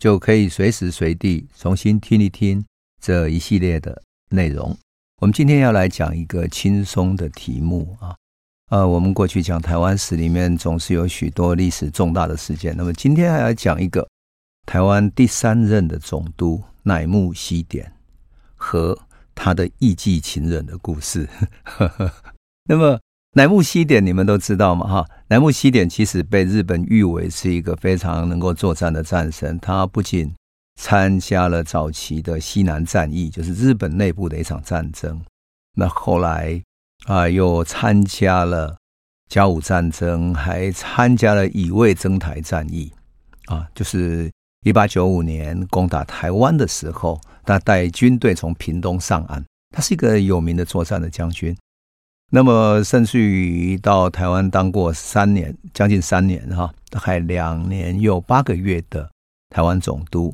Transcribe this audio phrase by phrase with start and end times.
[0.00, 2.64] 就可以随时随地重新听一听
[3.00, 4.76] 这一系列的内容。
[5.20, 8.16] 我们今天要来讲一个轻松的题目啊，
[8.70, 14.08] 呃，我们过去讲台湾史里面总是有许多历史重大的事件，那么今天还来讲一个。
[14.66, 17.92] 台湾第三任的总督乃木希典
[18.54, 18.96] 和
[19.34, 21.28] 他的艺伎情人的故事。
[22.68, 23.00] 那么，
[23.32, 24.86] 乃木希典你们都知道吗？
[24.86, 29.58] 哈，乃木希典其实被日本誉为是一个非常能够作战的战神。
[29.60, 30.34] 他不仅
[30.80, 35.20] 参加了早期的西南战役，就是日本内部的一场战争。
[35.76, 36.60] 那后来
[37.06, 38.76] 啊，又参加了
[39.28, 42.92] 甲午战争，还参加了乙未征台战役
[43.46, 44.30] 啊，就是。
[44.62, 49.42] 一八九五年攻打台湾的时候，他带军队从屏东上岸。
[49.74, 51.56] 他是一个有名的作战的将军。
[52.30, 59.10] 那么，甚至于到台湾当过三年，将近三年哈，大概两年又八个月的
[59.50, 60.32] 台湾总督。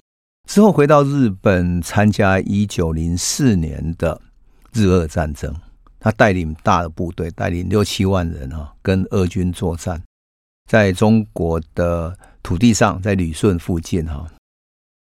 [0.49, 4.21] 之后回到日本，参加一九零四年的
[4.73, 5.55] 日俄战争。
[5.99, 10.03] 他带领大的部队，带领六七万人哈，跟俄军作战，
[10.71, 12.17] 在中国的。
[12.43, 14.25] 土地上，在旅顺附近哈，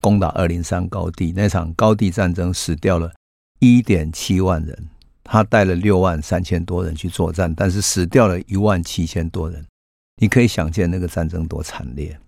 [0.01, 3.13] 攻打二零三高地那场高地战争，死掉了
[3.59, 4.89] 一点七万人。
[5.31, 9.63] 他带了六万三千多人去作战，但是死掉了一万七千多人。
[10.19, 12.19] 你可以想见那个战争多惨烈。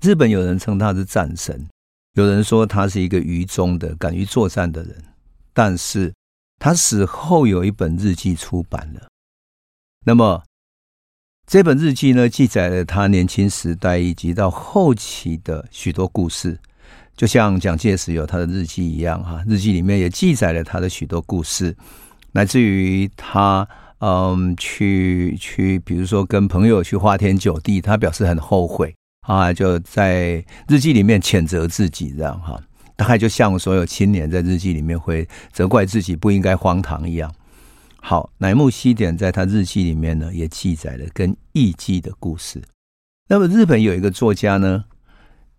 [0.00, 1.68] 日本有人称他是战神，
[2.14, 5.04] 有人说他是一个愚忠的、敢于作战的人。
[5.52, 6.14] 但是
[6.58, 9.08] 他死后有一本日记出版了，
[10.04, 10.42] 那么。
[11.46, 16.58] 这本日记呢，记载了他年轻时代以及到后期的许多故事，
[17.16, 19.42] 就像蒋介石有他的日记一样哈。
[19.46, 21.74] 日记里面也记载了他的许多故事，
[22.32, 23.66] 乃至于他
[23.98, 28.94] 嗯去去，比如说跟朋友去花天酒地，他表示很后悔
[29.26, 32.60] 啊，就在日记里面谴责自己这样哈。
[32.94, 37.30] 大概就像所有青年在日记里面会责怪自己不应该荒唐一样。
[38.00, 42.62] 好，乃木希典在他日记里面呢，也记载了跟艺妓的故事。
[43.28, 44.84] 那么日本有一个作家呢，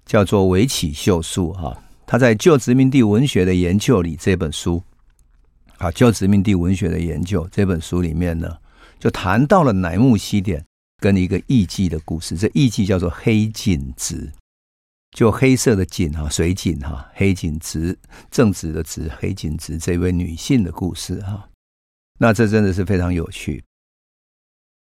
[0.07, 4.81] 叫做尾崎秀树哈，他在《旧殖民地文学的研究》里这本书，
[5.78, 8.57] 啊，《旧殖民地文学的研究》这本书里面呢，
[8.97, 10.66] 就谈到了乃木希典
[11.00, 12.38] 跟一个艺妓的故事。
[12.38, 14.31] 这艺妓叫做黑井直，
[15.12, 17.97] 就黑色的井哈，水井哈，黑井直，
[18.31, 21.50] 正直的直，黑井直这位女性的故事哈。
[22.18, 23.62] 那这真的是非常有趣。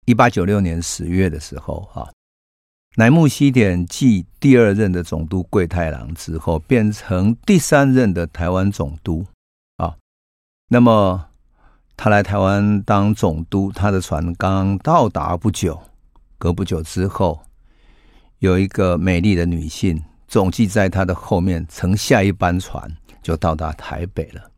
[0.07, 2.11] 一八九六年十月的时候，哈，
[2.97, 9.25] 乃木希典继第二任的总督桂太郎之后，变成第三任的台湾总督
[9.77, 9.97] 啊。
[10.69, 11.29] 那么
[11.97, 15.81] 他来台湾当总督，他的船刚到达不久，
[16.37, 17.43] 隔不久之后，
[18.41, 24.51] 有一个美丽的女性总计在他的后面乘下一班船，就到达台北了。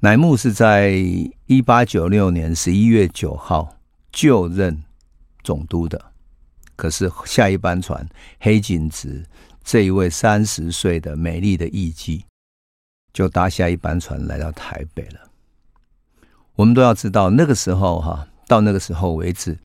[0.00, 0.90] 乃木是在
[1.46, 3.76] 一八九六年十一月九号
[4.10, 4.82] 就任
[5.42, 6.12] 总督的，
[6.76, 8.06] 可是下一班船
[8.40, 9.24] 黑井直
[9.62, 12.22] 这一位三十岁的美丽的艺妓，
[13.12, 15.30] 就搭下一班船来到台北了。
[16.56, 19.58] 我们都要知道，那个时候哈，到那个时候为止，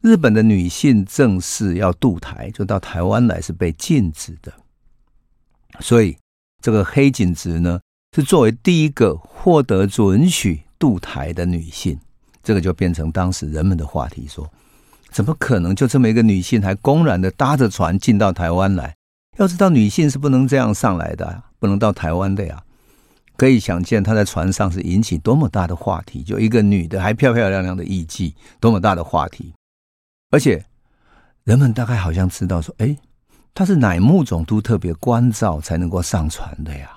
[0.00, 4.52] 日本的女性正式要渡台，就到台湾来是被禁止的。
[5.80, 6.16] 所以
[6.62, 7.80] 这个黑井直呢，
[8.16, 11.98] 是作为第一个获得准许渡台的女性，
[12.42, 14.50] 这个就变成当时人们的话题：说
[15.10, 18.94] 怎么可能就这么一个女性还公然的搭着船进到台湾来？
[19.38, 22.62] 要知道女性是不能这样上来的，不能到台湾的呀。
[23.36, 29.54] 可以想见她在船上是引起多么大的话题，就一个女的还漂漂亮亮的艺妓，多么大的话题。
[30.30, 30.64] 而且
[31.44, 32.96] 人们大概好像知道说，哎，
[33.54, 36.90] 她是乃木总督特别关照才能够上船的呀。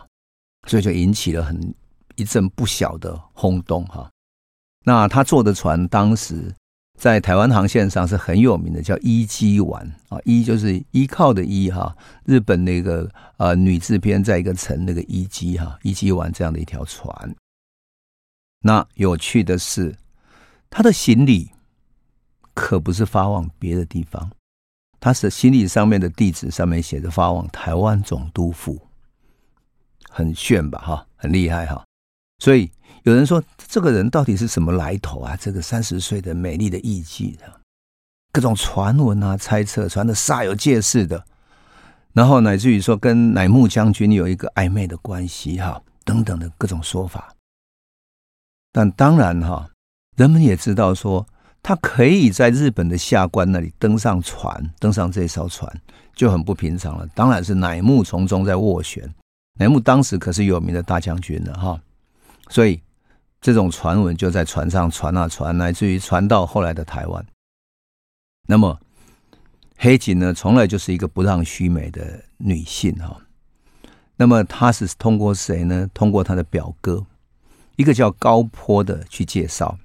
[0.67, 1.73] 所以就引起了很
[2.15, 4.09] 一阵不小的轰动哈。
[4.85, 6.53] 那他坐的船当时
[7.03, 17.35] 在台湾航线上是很有名的，叫依姬丸啊，依就是依靠的依哈，日本那个呃女制片在一个城那个依姬哈，依姬丸这样的一条船。
[18.61, 19.93] 那有趣的是，
[20.69, 21.51] 他的行李
[22.53, 24.31] 可不是发往别的地方，
[25.01, 28.79] 他是行李上面的地址上面写着发往台湾总督府，
[30.07, 30.79] 很炫吧？
[30.79, 31.83] 哈，很厉害哈。
[32.39, 32.71] 所以
[33.03, 35.37] 有人说，这个人到底是什么来头啊？
[35.39, 37.61] 这个三十岁的美丽的艺妓的，
[38.31, 41.25] 各种传闻啊、猜测传的煞有介事的，
[42.13, 47.33] 然后乃至于说跟乃木将军有一个暧昧的关系哈，等等的各种说法。
[48.71, 49.69] 但当然哈，
[50.15, 51.25] 人们也知道说。
[51.65, 55.73] 他可以在日本的下关那里登上船，登上这艘船
[56.13, 57.07] 就很不平常了。
[57.15, 59.09] 当然是乃木从中在斡旋，
[59.57, 61.81] 乃木当时可是有名的大将军了哈，
[62.49, 62.81] 所以
[63.43, 67.23] 这种传闻就在船上传啊传，乃至于传到后来的台湾。
[68.47, 68.79] 那么
[69.77, 73.21] 黑井呢，从来就是一个不让须美的女性哈。
[74.15, 75.87] 那么她是通过谁呢？
[75.93, 77.05] 通过她的表哥，
[77.75, 79.77] 一个叫高坡的去介绍，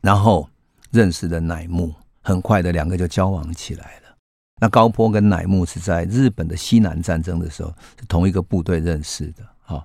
[0.00, 0.48] 然后。
[0.90, 1.92] 认识的乃木，
[2.22, 4.16] 很快的两个就交往起来了。
[4.60, 9.84] 那高坡跟乃木是在日本的西南战争的时候是同一个部队认识的，哈。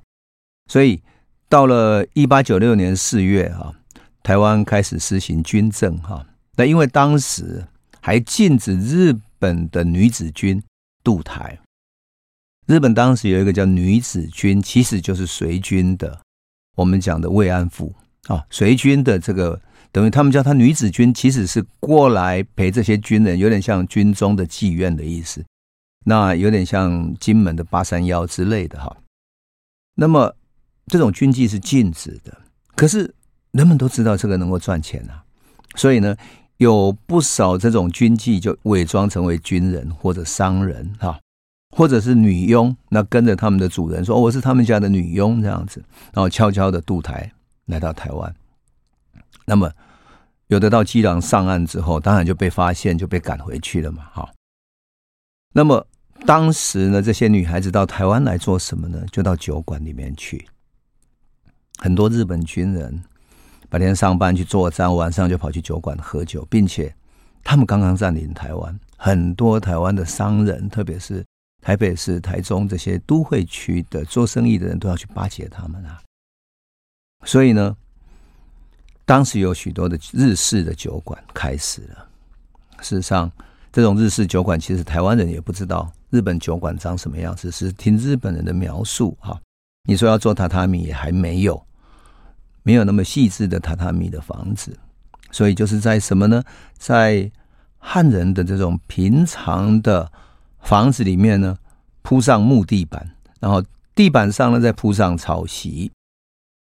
[0.67, 1.01] 所以
[1.49, 3.73] 到了一八九六年四月，哈，
[4.21, 6.25] 台湾开始实行军政，哈。
[6.55, 7.65] 那因为当时
[7.99, 10.61] 还禁止日本的女子军
[11.03, 11.59] 渡台，
[12.67, 16.21] 日本当时有一个叫女子军，其实就是随军的，
[16.75, 17.95] 我们讲的慰安妇
[18.27, 19.59] 啊，随军的这个。
[19.91, 25.43] 等于他们叫她女子军，其实是过来陪这些军人，有点像军中的妓院的意思。
[26.05, 28.97] 那有点像金门的八三幺之类的哈。
[29.95, 30.35] 那么
[30.89, 32.37] 这种军妓是禁止的，
[32.75, 33.13] 可是
[33.51, 35.23] 人们都知道这个能够赚钱啊，
[35.75, 36.15] 所以呢，
[36.57, 41.19] 有不少这种军妓就伪装成为军人或者商人哈，
[41.75, 47.31] 或者是女佣，那跟着他们的主人说，我是他们家的女佣这样子，然后悄悄的渡台
[47.65, 48.35] 来到台湾。
[49.45, 49.71] 那么，
[50.47, 54.03] 有的到基隆上岸之后，当然就被发现，就被赶回去了嘛。
[54.11, 54.29] 哈。
[55.53, 55.85] 那么
[56.25, 59.03] 当时呢，这些女孩子到台湾来做什么呢？
[59.11, 60.47] 就到酒馆里面去。
[61.79, 63.03] 很多日本军人
[63.69, 66.93] 白天上班去作战，晚上就跑去酒馆喝酒，并且
[67.43, 71.25] 他们刚刚占领台湾，很多台湾的商人，特别是
[71.61, 76.01] 台北市、台中这些都会区的做生意的人，都要去巴结他们啊。
[77.25, 77.75] 所以呢。
[79.05, 82.07] 当时有许多的日式的酒馆开始了。
[82.79, 83.31] 事实上，
[83.71, 89.41] 这种日式酒馆其实台湾人也不知道日本酒馆长什么样子，是听日本人的描述哈。
[89.87, 91.59] 你说要做榻榻米也还没有，
[92.63, 94.77] 没有那么细致的榻榻米的房子，
[95.31, 96.43] 所以就是在什么呢？
[96.77, 97.31] 在
[97.77, 100.11] 汉人的这种平常的
[100.59, 101.57] 房子里面呢，
[102.01, 103.09] 铺上木地板，
[103.39, 103.63] 然后
[103.95, 105.91] 地板上呢再铺上草席，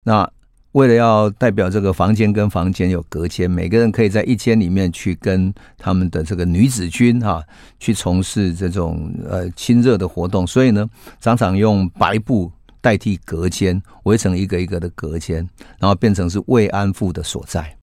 [0.05, 0.31] 那。
[0.73, 7.43] 为了要代表这个房间跟房间有隔间，每个人可以在一间里面去跟他们的这个女子军哈、
[7.81, 10.87] 去从事这种呃亲热的活动，所以呢，
[11.19, 12.53] 常常用白布
[12.87, 15.39] 代替隔间，围成一个一个的隔间，
[15.81, 17.77] 然后变成是慰安妇的所在。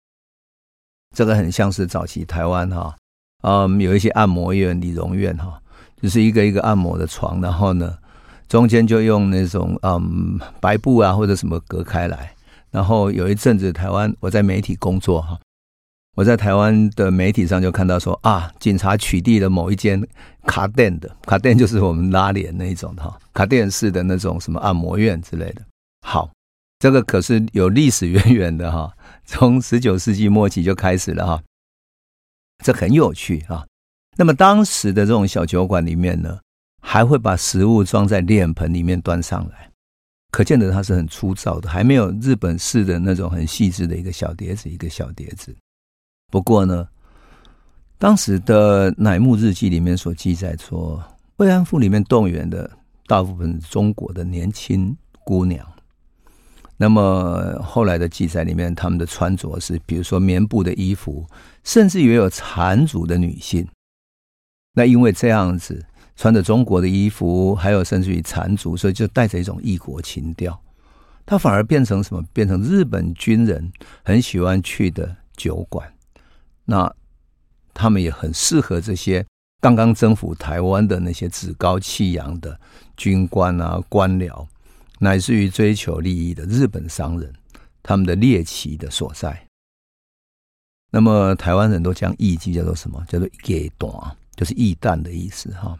[1.15, 2.95] 这个很像是早期台湾哈，
[3.41, 5.59] 嗯，有一些按摩院、理容院哈，
[5.99, 7.97] 就是一个一个按摩的床，然后呢，
[8.47, 12.31] 中间就用那种嗯白布啊或者什么隔开来。
[12.69, 15.35] 然后有一阵子，台湾我在媒体工作哈，
[16.15, 20.05] 我在台湾的媒体上就看到说啊，警察取缔了某一间
[20.45, 25.61] 卡店的卡店，就是我们拉脸那一种哈，卡店式的那种什么按摩院之类的。
[26.05, 26.29] 好，
[26.79, 28.91] 这个可是有历史渊源的哈，
[29.25, 31.43] 从十九世纪末期就开始了哈，
[32.63, 33.65] 这很有趣啊。
[34.17, 36.39] 那么当时的这种小酒馆里面呢，
[36.81, 39.69] 还会把食物装在脸盆里面端上来。
[40.29, 45.55] 可见得它是很粗糙的，还没有日本式的那种很细致的一个小碟子，一个小碟子。
[46.31, 46.87] 不过呢，
[47.99, 50.99] 当时的乃木日记里面所记载说，
[51.37, 52.67] 慰安妇里面动员的
[53.05, 55.63] 大部分中国的年轻姑娘。
[56.77, 61.27] 那么后来的记载里面，他们的穿着是，比如说棉布的衣服，
[61.63, 63.67] 甚至也有缠足的女性。
[64.73, 65.85] 那因为这样子。
[66.17, 70.61] 穿着中国的衣服，还有甚至于缠足，所以就带着一种异国情调。
[71.25, 72.21] 它反而变成什么？
[72.31, 73.71] 变成日本军人
[74.03, 75.90] 很喜欢去的酒馆。
[76.71, 76.95] 那
[77.73, 79.25] 他们也很适合这些
[79.59, 82.57] 刚刚征服台湾的那些趾高气扬的
[82.95, 84.47] 军官啊、官僚，
[84.99, 87.33] 乃至于追求利益的日本商人，
[87.83, 89.45] 他们的猎奇的所在。
[90.91, 93.03] 那么台湾人都将艺妓叫做什么？
[93.09, 95.77] 叫做“艺旦”，就是艺旦的意思哈。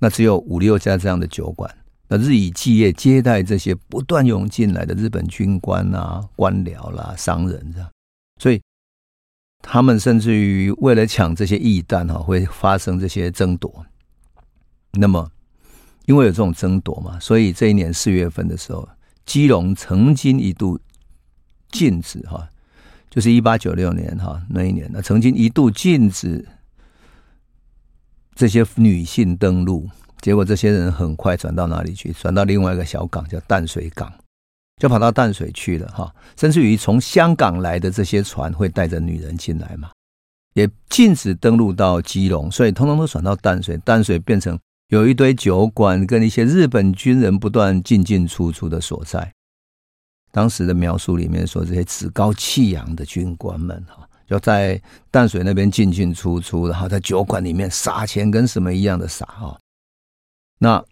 [0.00, 1.72] 那只有五六家这样的酒馆，
[2.08, 7.90] 那日以继夜接待这些不断涌进来的日本军官啊、官僚啦、商人这样，
[8.40, 8.60] 所以
[9.66, 13.86] 他们甚至于为了抢这些异弹哈，会发生这些争夺。
[14.92, 15.28] 那么，
[16.04, 18.86] 因为有这种争夺嘛，所以这一年四月份的时候，
[19.24, 20.78] 基隆曾经一度
[21.70, 22.46] 禁止哈，
[23.10, 26.46] 就是一八九六年哈那一年，那曾经一度禁止
[28.34, 29.88] 这些女性登陆。
[30.20, 32.12] 结果这些人很快转到哪里去？
[32.12, 34.12] 转到另外一个小港，叫淡水港。
[34.82, 39.90] 就跑到淡水去了哈，甚至于从香港来的这些船会带着女人进来嘛，
[40.54, 43.78] 也禁止登陆到基隆，所以通通都转到淡水。
[43.78, 49.32] 淡水变成有一堆酒馆跟一些日本军人不断进进出出的所在。
[50.32, 54.78] 当时的描述里面说，这些趾高气扬的军官们哈，就在
[55.10, 59.56] 淡水那边进进出出，然后在酒馆里面撒钱跟什么一样的撒哈。
[60.58, 60.84] 那。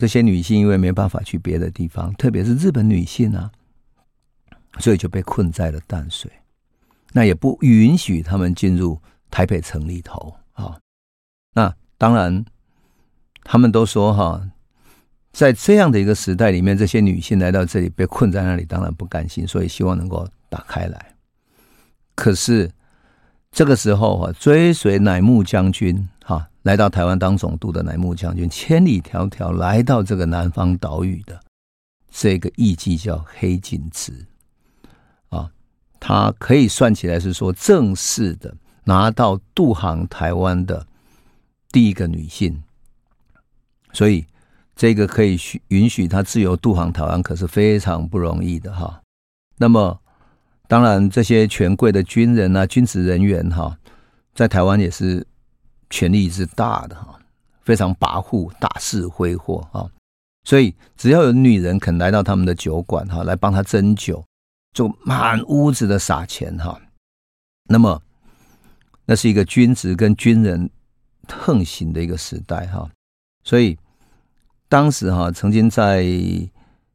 [0.00, 3.52] 这些女性因为没办法去别的地方，特别是日本女性啊，
[4.78, 6.32] 所以就被困在了淡水。
[7.12, 8.98] 那也不允许他们进入
[9.30, 10.78] 台北城里头啊。
[11.52, 12.42] 那当然，
[13.44, 14.48] 他们都说哈，
[15.32, 21.14] 在这样的一个时代里面，这些女性来到这里被困在那里，当然不甘心，所以希望能够打开来。
[22.14, 22.70] 可是
[23.52, 26.08] 这个时候啊，追随乃木将军。
[26.62, 31.40] 来到台湾当总督的乃木将军，千里迢迢来到这个南方岛屿的
[32.10, 34.12] 这个艺妓叫黑井池
[35.30, 35.50] 啊，
[35.98, 40.86] 他可以算起来是说正式的拿到渡航台湾的
[41.72, 42.62] 第一个女性，
[43.94, 44.26] 所以
[44.76, 49.00] 这个可以许允许他自由渡航台湾，可是非常不容易的哈。
[49.56, 49.98] 那么，
[50.68, 53.78] 当然这些权贵的军人啊、军职人员哈，
[54.34, 55.26] 在台湾也是。
[55.90, 57.18] 权力是大的哈，
[57.62, 59.90] 非常跋扈，大肆挥霍啊！
[60.44, 64.24] 所以只要有女人肯来到他们的酒馆哈，来帮他斟酒，
[64.72, 66.80] 就满屋子的撒钱哈。
[67.64, 68.00] 那么，
[69.04, 70.70] 那是一个军职跟军人
[71.28, 72.88] 横行的一个时代哈。
[73.42, 73.76] 所以
[74.68, 76.06] 当时哈，曾经在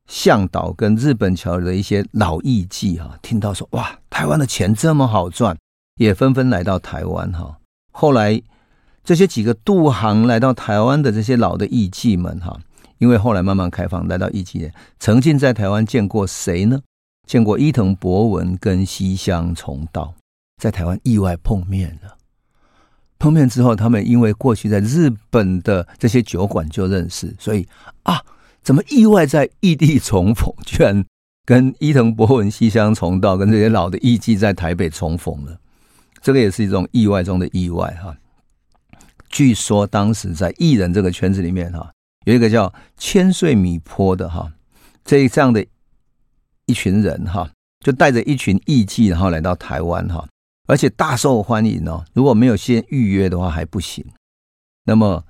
[0.08, 5.58] 向导跟日本桥的一些老艺妓哈，听到说哇，台湾的钱这么好赚，
[5.98, 7.60] 也纷纷来到台湾哈。
[7.92, 8.42] 后来。
[9.06, 12.60] 这些几个渡航来到台湾的这些老的艺妓们，哈，
[12.98, 16.82] 因为后来慢慢开放，来到艺妓，曾经在台湾见过谁呢？
[17.28, 20.16] 见过伊藤博文跟西乡重道，
[20.60, 22.18] 在台湾意外碰面了。
[23.20, 27.68] 碰面之后，他们因为过去在日本的这些酒馆就认识，所以
[28.04, 28.20] 啊，
[28.64, 31.06] 怎么意外在异地重逢，居然
[31.46, 35.56] 跟伊藤博文、西乡重道跟这些老的艺妓在台北重逢了？
[36.22, 38.16] 这个也是一种意外中的意外，哈。
[39.36, 41.92] 据说当时在艺人这个圈子里面哈，
[42.26, 44.50] 有一个叫千岁米坡的哈，
[45.04, 45.66] 这这样的
[46.68, 47.52] 一群人哈，
[47.82, 50.26] 就带着一群艺妓，然后来到台湾哈，
[50.70, 52.06] 而且大受欢迎哦。
[52.14, 54.06] 如果没有先预约的话还不行。
[54.86, 55.22] 那么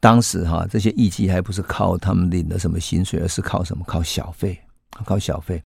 [0.00, 3.84] 当时哈，这些艺妓还不是靠他们领的什么薪水，而是靠什么？
[3.86, 4.60] 靠小费，
[5.04, 5.62] 靠小费。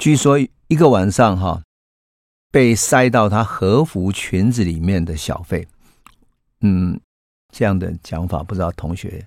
[0.00, 1.62] 据说一个晚上哈，
[2.50, 5.64] 被塞到他和服裙子里面的小费，
[6.64, 7.00] 嗯。
[7.56, 9.24] 这样的讲法，不知道同学、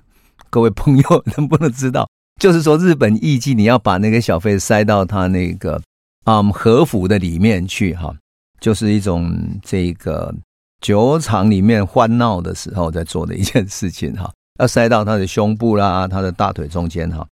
[0.49, 2.05] 各位朋友能不能知道？
[2.41, 5.81] 就是说，日本艺妓你要把那个小费塞到他那个
[6.25, 8.13] 嗯和服的里面去，哈，
[8.59, 10.35] 就是一种这个
[10.81, 14.29] 酒场里面欢闹的时候在做的一件事情，哈，
[14.59, 17.25] 要塞到他的胸部啦、他的大腿中间，哈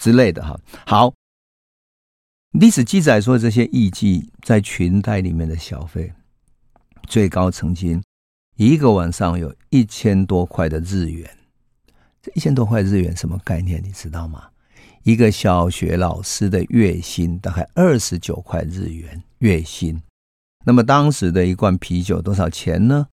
[0.00, 0.58] 之类的，哈。
[0.84, 1.14] 好，
[2.58, 6.12] 历史记载说，这些艺妓在裙带里面的小费
[7.06, 8.02] 最高曾经。
[8.60, 11.30] 一个晚上有一千多块的日元，
[12.20, 13.82] 这一千多块日元什么概念？
[13.82, 14.50] 你知道吗？
[15.02, 19.98] 一个小学老师的月薪大概二十九块日元月薪。
[20.66, 23.06] 那么当时的一罐啤酒多少钱呢？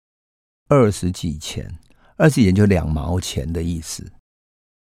[0.67, 1.77] 二十几钱，
[2.17, 4.11] 二十几钱就两毛钱的意思。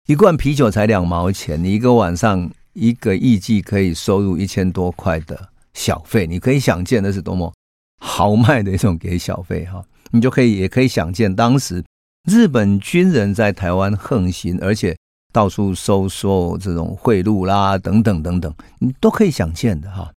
[0.07, 7.53] 一罐啤酒才两毛钱，你一个晚上一个艺妓可以收入一千多块的小费，你可以想见那是多么
[7.99, 9.85] 豪迈的一种给小费哈。
[10.11, 11.83] 你就可以也可以想见，当时
[12.29, 14.97] 日本军人在台湾横行，而且
[15.33, 20.11] 到处收受这种贿赂啦，等等等等，你都可以想见的哈。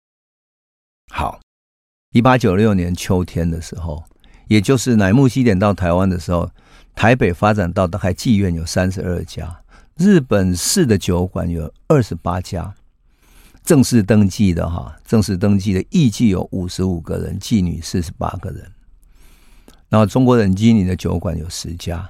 [1.12, 1.40] 好，
[2.12, 4.02] 一八九六年秋天的时候，
[4.48, 6.48] 也就是乃木希典到台湾的时候，
[6.94, 9.60] 台北发展到大概妓院有三十二家，
[9.96, 12.72] 日本式的酒馆有二十八家，
[13.64, 18.70] 正式登记的哈，正式登记的艺妓有五十五个人，妓女四十八个人。
[19.90, 22.08] 然后中国人经营的酒馆有十家，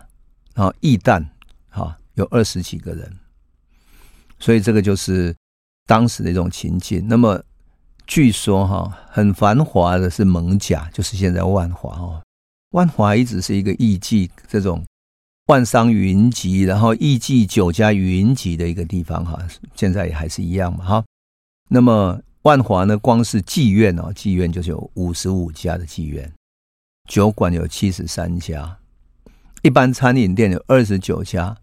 [0.54, 1.26] 然后艺旦
[1.70, 3.10] 哈有二十几个人，
[4.38, 5.34] 所以这个就是
[5.86, 7.08] 当时的一种情境。
[7.08, 7.42] 那么
[8.06, 12.22] 据说哈，很繁华的是蒙甲，就是现在万华哦。
[12.72, 14.84] 万华一直是一个艺妓这种
[15.46, 19.42] 万商云集，然后艺妓酒家云集的一个地方哈。
[19.74, 21.04] 现在也还是一样嘛哈。
[21.68, 26.30] 那么万华呢，光是妓院哦，妓院就是有五十五家的妓院，
[27.10, 28.78] 酒馆有七十三家，
[29.62, 31.56] 一般餐饮店有二十九家，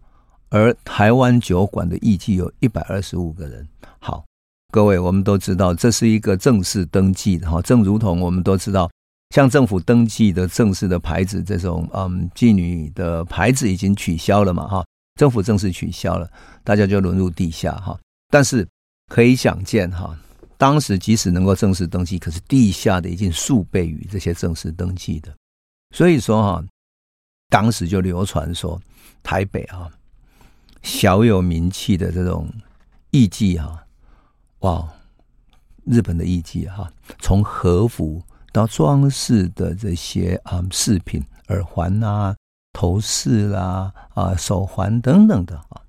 [0.50, 3.66] 而台湾酒馆的艺妓有一百二十五个人。
[3.98, 4.22] 好。
[4.70, 8.90] 各位，我们都知道这是一个正式登记的哈，正如同我们都知道，
[9.34, 14.84] 像政府登记的正式的牌子，这种嗯妓女的牌子已经取消了嘛哈，
[15.18, 16.30] 政府正式取消了，
[16.62, 17.98] 大家就沦入地下哈。
[18.28, 18.68] 但是
[19.10, 20.14] 可以想见哈，
[20.58, 25.34] 当时即使能够正式登记，可是地下的已经数倍于这些正式登记的，
[25.90, 26.64] 所以说哈，
[27.48, 28.80] 当时就流传说
[29.22, 29.90] 台北啊
[30.82, 32.48] 小有名气的这种
[33.10, 33.84] 艺妓哈。
[34.60, 34.88] 哇，
[35.84, 42.36] 日本的艺妓哈，从和服到装饰的这些啊饰品、耳环啊、
[42.72, 45.80] 头饰啦、啊手环等等的啊，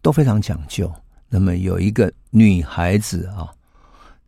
[0.00, 0.92] 都非常讲究。
[1.28, 3.52] 那么有一个女孩子啊，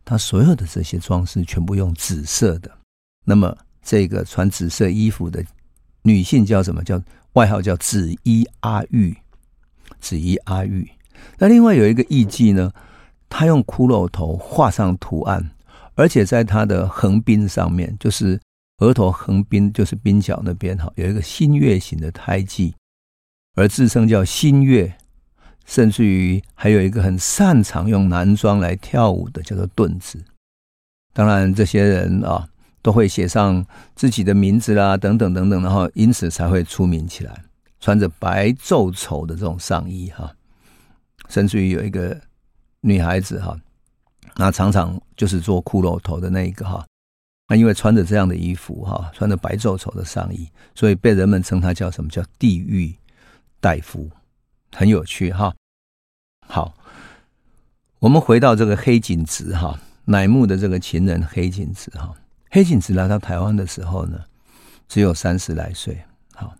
[0.03, 2.69] 她所有的这些装饰全部用紫色的。
[3.23, 5.45] 那么这个穿紫色衣服的
[6.01, 6.83] 女性叫什么？
[6.83, 7.01] 叫
[7.33, 9.15] 外号叫紫衣阿玉，
[10.01, 10.89] 紫衣阿玉。
[11.37, 12.73] 那另外有一个艺妓呢？
[13.29, 15.51] 她用骷髅头画上图案，
[15.95, 18.39] 而且在她的横滨上面，就是
[18.77, 22.73] 额头横滨，就是鬓角那边哈，有一个新月形的胎记，
[23.55, 24.95] 而自称叫新月，
[25.65, 30.23] 甚至于还有一个很擅长用男装来跳舞的，叫做盾子。
[31.11, 32.47] 当然，这些人啊，
[32.85, 33.65] 都会写上
[33.95, 37.43] 自己的名字啦，等等等等，然后因此才会出名起来。
[37.79, 40.31] 穿着白皱绸的这种上衣哈，
[41.27, 42.15] 甚至于有一个。
[42.87, 43.59] 女孩子哈，
[44.35, 46.85] 那常常就是做骷髅头的那一个哈。
[47.47, 52.93] 那因为穿着这样的衣服哈，穿着白皱绸的上衣，所以被人们称她叫什么叫地狱
[53.59, 54.07] 大夫，
[54.71, 55.51] 很有趣哈。
[56.47, 56.75] 好，
[57.97, 62.13] 我们回到这个黑井直哈，乃木的这个情人黑井直哈。
[62.55, 64.17] 黑井直来到台湾的时候呢，
[64.87, 66.01] 只有三十来岁。
[66.33, 66.55] 好，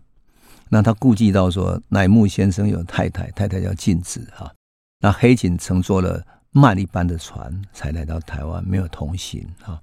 [0.68, 4.52] 那他顾忌到说，乃木先生有太太，太太叫静子哈。
[5.00, 9.80] 那黑井乘坐了慢一班的船才来到台湾，没有同行哈。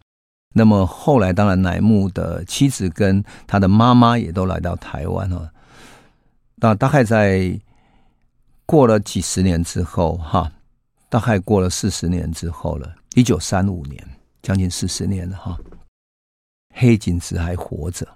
[0.54, 5.49] 那么后来，当然乃木的妻子跟他的妈妈也都来到台湾哈。
[6.58, 7.60] 那大概在
[8.67, 10.52] 过了几十年之后哈，
[11.10, 14.08] 大概过了四十年之后了，一九三五年，
[14.43, 15.58] 将近四十年了哈。
[16.73, 18.07] 黑井直还活着，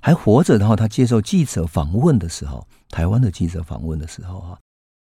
[0.00, 4.58] 还活着的话，他接受记者访问的时候，台湾的记者访问的时候哈。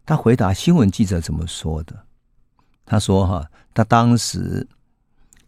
[0.06, 1.94] 他回答新闻记者怎么说的？
[2.86, 4.66] 他说：“哈，他当时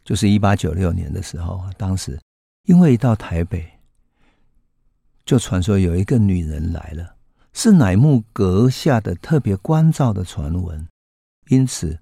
[0.05, 2.21] 就是一八九六年的时候，当时
[2.65, 3.67] 因为一到台北，
[5.25, 7.15] 就传说有一个女人来了，
[7.55, 10.87] 是乃木阁下的特别关照的传闻，
[11.49, 11.99] 因此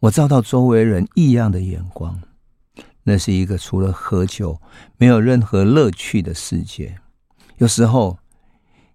[0.00, 2.20] 我遭到周围人异样的眼光。
[3.04, 4.60] 那是一个除了喝酒
[4.96, 6.98] 没有任何乐趣的世界，
[7.58, 8.18] 有时候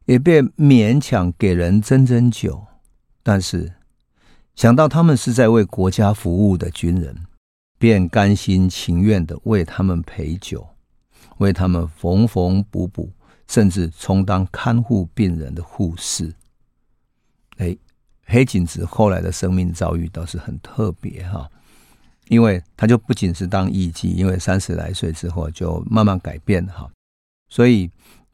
[0.06, 2.66] 也被勉强给人斟斟酒。”
[3.22, 3.74] 但是
[4.56, 7.28] 想到他们是在为国家服务的军人，
[7.78, 10.66] 便甘心情愿的为他们陪酒，
[11.40, 13.12] 为他们缝缝补补，
[13.48, 16.34] 甚至充当看护病人的护士。
[17.58, 17.76] 哎，
[18.26, 21.50] 黑井子后来的生命遭遇倒是很特别哈，
[22.30, 26.90] 因为他就不仅是当艺妓，因为三十来岁之后就慢慢改变哈，
[27.50, 27.90] 所以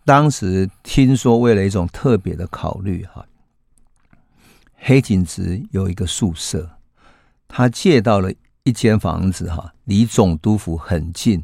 [0.05, 3.25] 当时听说为了一种特别的考虑哈。
[4.85, 6.69] 黑井直有一个宿舍，
[7.47, 8.29] 他借到了
[8.63, 11.41] 一间房子，哈，离总督府很近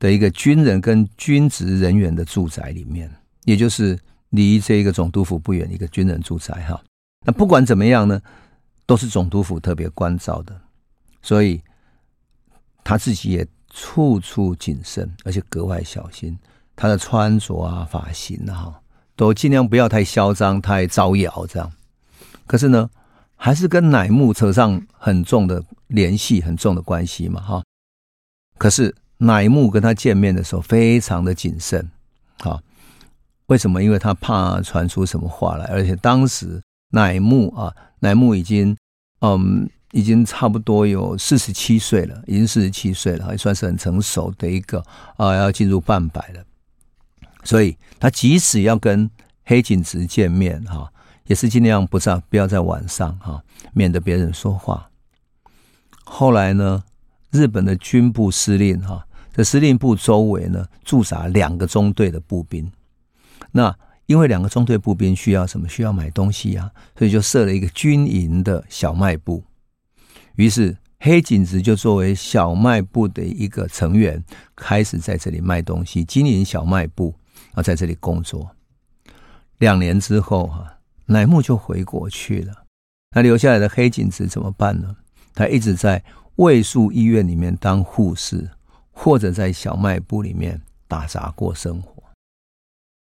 [0.00, 3.08] 的一个军人跟军职人员的住宅里面，
[3.44, 3.96] 也就是
[4.30, 6.82] 离这个总督府不远一个军人住宅，哈。
[7.24, 8.20] 那不管怎么样呢，
[8.84, 10.60] 都是总督府特别关照的，
[11.22, 11.62] 所以
[12.84, 16.38] 他自己也处处谨慎，而且格外小心
[16.76, 18.80] 他的穿着啊、发型啊，
[19.16, 21.72] 都尽量不要太嚣张、太招摇，这样。
[22.46, 22.90] 可是呢，
[23.36, 27.62] 还是跟乃木扯上很重的联系，很重的关系嘛，哈。
[28.58, 31.90] 可是乃木跟他见面的时候非常的谨慎，
[32.40, 32.60] 哈。
[33.46, 33.82] 为什么？
[33.82, 38.74] 因为他怕传出什么话来，而且当时乃木啊，乃木已经，
[39.20, 44.84] 嗯，已经差不多有四十七岁了，已经四十七岁了，还算是很成熟的一个
[45.16, 46.44] 啊，要进入半百了。
[47.44, 49.08] 所以他即使要跟
[49.44, 50.92] 黑井直见面，哈。
[51.26, 54.90] 也是尽量不在不要在晚上哈，免得别人说话。
[56.02, 56.82] 后来呢，
[57.30, 62.70] 日本的军部司令哈，在司令部周围呢驻扎两个中队的步兵。
[63.52, 63.74] 那
[64.06, 65.68] 因为两个中队步兵需要什么？
[65.68, 69.44] 需要买东西啊，所以就设了一个军营的小卖部。
[70.36, 74.22] 于是黑井子就作为小卖部的一个成员，
[74.54, 77.14] 开始在这里卖东西，经营小卖部
[77.54, 78.50] 啊，在这里工作。
[79.58, 82.64] 两年之后哈，乃木就回国去了。
[83.14, 84.96] 那留下来的黑井子怎么办呢？
[85.34, 86.02] 他一直在
[86.36, 88.48] 卫戍医院里面当护士，
[88.90, 92.02] 或者在小卖部里面打杂过生活。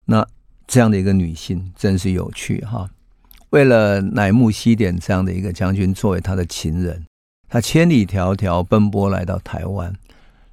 [0.06, 0.26] 那
[0.66, 2.88] 这样的一个女性真是有趣哈！
[3.50, 7.04] 为了乃木希典这样的一个将军作为他的情人，
[7.50, 9.92] 他千里迢迢奔波来到台湾。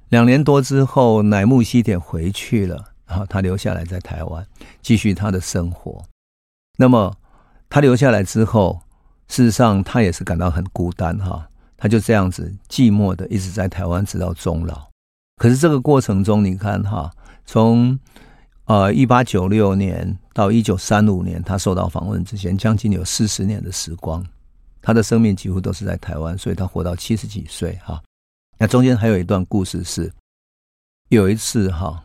[0.08, 4.44] 两年多之后，乃木希典回去了，然后他留下来在台湾
[4.82, 6.04] 继续他的生活。
[6.76, 7.14] 那么
[7.70, 8.80] 他留下来之后，
[9.28, 11.48] 事实上他也是感到很孤单哈。
[11.76, 14.88] 他就这样子寂寞的一直在台湾直到终老。
[15.36, 17.08] 可是这个过程中，你看哈，
[17.46, 17.96] 从
[18.64, 24.26] 呃一八九六年到一九三五年，他受到访问之前，将近有四十年的时光，
[24.88, 28.02] 他的生命几乎都是在台湾，所以他活到七十几岁哈。
[28.56, 30.10] 那中间还有一段故事是，
[31.10, 32.02] 有一次哈，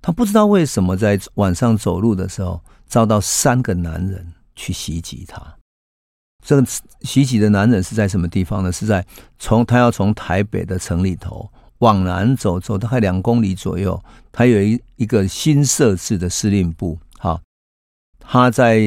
[0.00, 5.42] 他不知道为什么在晚上走路的时候，遭到三个男人去袭击他。
[6.42, 6.66] 这个
[7.02, 8.72] 袭击的男人是在什么地方呢？
[8.72, 9.06] 是在
[9.38, 11.46] 从他要从台北的城里头
[11.80, 16.98] 往南走，走大概两公里左右，他有一一个新设置的司令部。
[17.18, 17.38] 哈，
[18.18, 18.80] 他在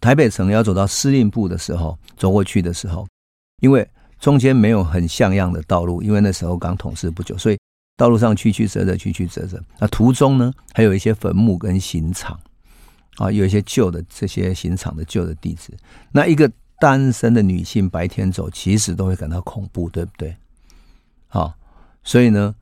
[0.00, 3.06] 台北城要走到司令部的时候，走过去的时候，
[3.60, 7.58] 因为中间没有很像样的道路，因为那时候刚统治不久，所以
[7.96, 9.62] 道路上曲曲折折，曲曲折折。
[9.78, 12.38] 那途中呢，还有一些坟墓跟刑场。
[13.16, 15.72] 啊，有一些旧的这些刑场的旧的地址，
[16.12, 20.36] 那一个单身的女性白天走，其实都会感到恐怖，对不对？
[21.26, 21.54] 好，
[22.04, 22.54] 所以呢，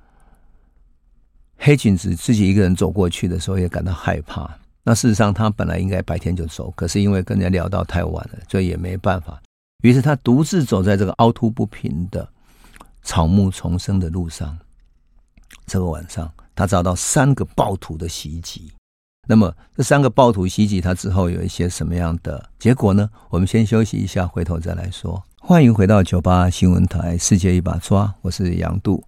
[1.56, 4.48] 黑井子自己一个人走过去的时候也感到害怕。
[4.84, 9.40] 那事实上，他本来应该白天就走，可是因为跟人家聊到太晚了，所以也没办法。
[9.82, 12.28] 于是他独自走在这个凹凸不平的
[13.02, 14.58] 草木丛生的路上。
[15.66, 18.70] 这个晚上，他遭到三个暴徒的袭击。
[19.26, 23.08] 那么这三个暴徒袭击他之后，有一些什么样的结果呢？
[23.30, 25.22] 我们先休息一下，回头再来说。
[25.40, 29.02] 欢迎回到九八新闻台《世界一把抓》，我是杨度。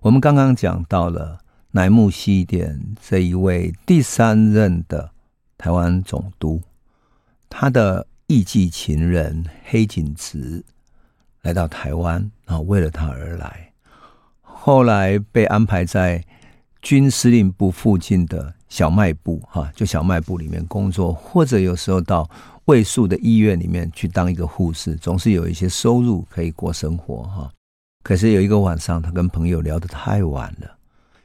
[0.00, 1.38] 我们刚刚讲到了
[1.70, 5.10] 乃木希典这一位第三任的
[5.56, 6.62] 台湾总督，
[7.48, 10.64] 他的艺妓情人黑井直
[11.42, 13.72] 来到台湾，然后为了他而来，
[14.42, 16.24] 后来被安排在
[16.82, 18.54] 军司令部附近的。
[18.68, 22.28] 小卖部哈，就小卖部里面工作，或者有时候到
[22.66, 27.50] 卫戍的医院里面去当一个护士，总是有一些收入可以过生活哈。
[28.02, 30.77] 可是有一个晚上，他跟朋友聊得太晚了，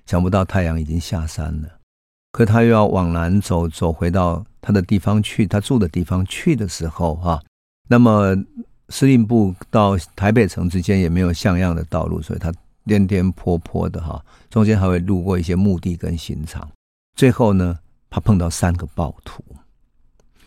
[0.05, 1.69] 想不到太阳已经下山了，
[2.31, 7.41] 可他又要往南走，走回到他的地方去，他住的地方去的时候哈，
[7.87, 8.35] 那么
[8.89, 12.53] 司令部到台北城之间也没有像样的道路，所以他
[12.85, 16.69] 颠颠簸簸的哈，中间还会路过一些墓地跟刑场。
[17.15, 19.43] 最后呢，他碰到三个暴徒。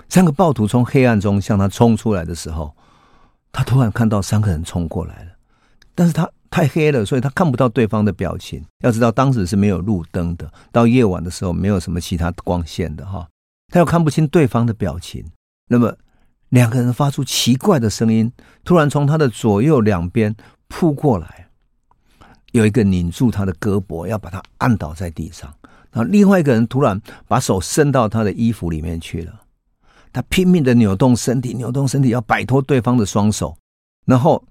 [0.09, 2.73] 三个暴徒从黑暗中向他冲出来的时候，
[3.51, 5.31] 他突然看到三个人冲过来了，
[5.95, 8.65] 但是他太黑了，所以他看不到对方的表情。
[8.81, 13.29] 要知道，当时是没有路灯的，到夜晚的时候没有什么其他光线的哈，
[13.69, 15.25] 他又看不清对方的表情。
[15.69, 15.97] 那么
[16.51, 18.31] 两个人发出奇怪的声音，
[18.65, 20.35] 突然从他的左右两边
[20.69, 21.49] 扑过来，
[22.53, 25.53] 有一个拧住他的胳膊，要把他按倒在地上。
[25.91, 29.41] 然后另外一个人突然把手伸到他的衣服里面去了，
[30.13, 33.57] 他拼命的扭动身体，扭动身体要摆脱对方的双手。
[34.05, 34.43] 然后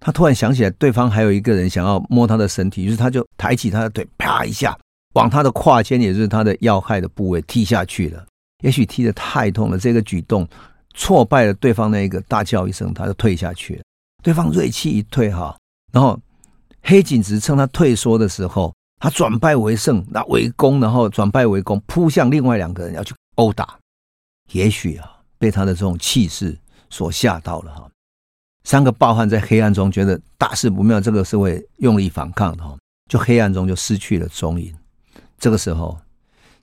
[0.00, 4.78] 他突然想起来，对方还有一个人想要摸他的身体，于是他就抬起他的腿，啪一下
[5.14, 8.24] 往他的胯间，也就是他的要害的部位踢下去了。
[8.62, 10.46] 也许踢得太痛了，这个举动
[10.94, 13.82] 挫败了对方那一个，大叫一声，他就退下去了。
[14.22, 15.56] 对方锐气一退，哈，
[15.92, 16.18] 然后
[16.82, 18.72] 黑井直趁他退缩的时候。
[19.00, 23.78] 他转败为胜，那围攻，然后转败为攻，扑向另外两个人要去殴打。
[24.50, 25.08] 也许啊，
[25.38, 26.58] 被他的这种气势
[26.90, 27.88] 所吓到了哈。
[28.68, 32.76] 三个暴汉在黑暗中觉得大事不妙，这个是会用力反抗的哈，
[33.08, 34.76] 就黑暗中就失去了踪影。
[35.38, 35.98] 这个时候，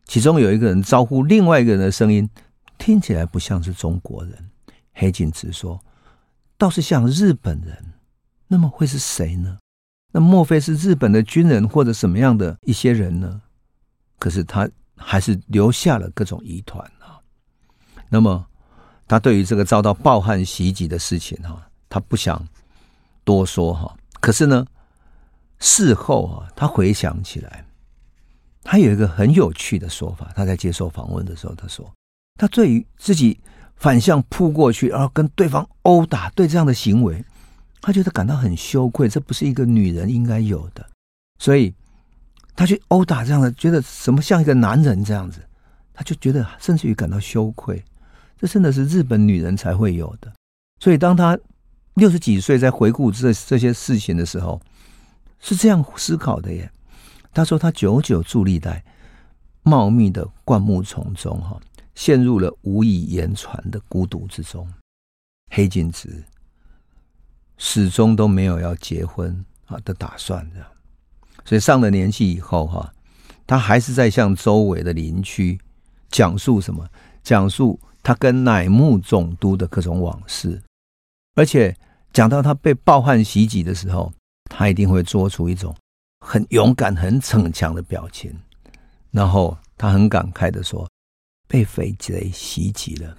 [0.06, 2.30] 其中有一个人招呼另外一个人的声音，
[2.78, 4.52] 听起来不像是中国人。
[4.94, 5.84] 黑井直说，
[6.60, 7.76] 倒是像日本人，
[8.48, 9.58] 那么会是谁呢？
[10.12, 13.42] 那莫非是日本的军人或者什么样的一些人呢？
[14.20, 17.18] 可是他还是留下了各种疑团啊。
[18.10, 18.46] 那么
[19.08, 22.46] 他对于这个遭到暴汉袭击的事情哈，他不想
[23.24, 24.68] 多说哈，可是呢，
[25.60, 27.66] 事后啊，他回想起来，
[28.64, 30.30] 他有一个很有趣的说法。
[30.36, 31.90] 他在接受访问的时候，他说，
[32.38, 33.40] 他对于自己
[33.78, 37.24] 反向扑过去，然后跟对方殴打，对这样的行为，
[37.80, 40.86] 他觉得感到很羞愧，这不是一个女人应该有的，
[41.40, 41.74] 所以
[42.58, 45.40] 他去殴打这样的，觉得什么像一个男人这样子，
[45.94, 47.82] 他就觉得甚至于感到羞愧。
[48.38, 50.30] 这真的是日本女人才会有的。
[50.82, 51.40] 所以当他
[51.96, 54.62] 六十几岁在回顾这这些事情的时候，
[55.40, 56.70] 是这样思考的耶。
[57.34, 58.84] 他说他久久伫立在
[59.64, 61.60] 茂密的灌木丛中，哈，
[61.96, 64.68] 陷入了无以言传的孤独之中。
[65.52, 66.24] 黑井直
[67.58, 70.66] 始终都没有要结婚啊的打算，的。
[71.46, 72.94] 所以上了年纪以后，哈，
[73.48, 75.58] 他还是在向周围的邻居
[76.10, 76.86] 讲述什么？
[77.24, 80.62] 讲述他跟乃木总督的各种往事。
[81.36, 81.76] 而且
[82.16, 84.10] 讲到他被暴汉袭击的时候，
[84.50, 85.76] 他一定会做出一种
[86.26, 88.34] 很勇敢、很逞强的表情，
[89.12, 90.90] 然后他很感慨的说
[91.46, 93.18] ：“被匪贼袭击了，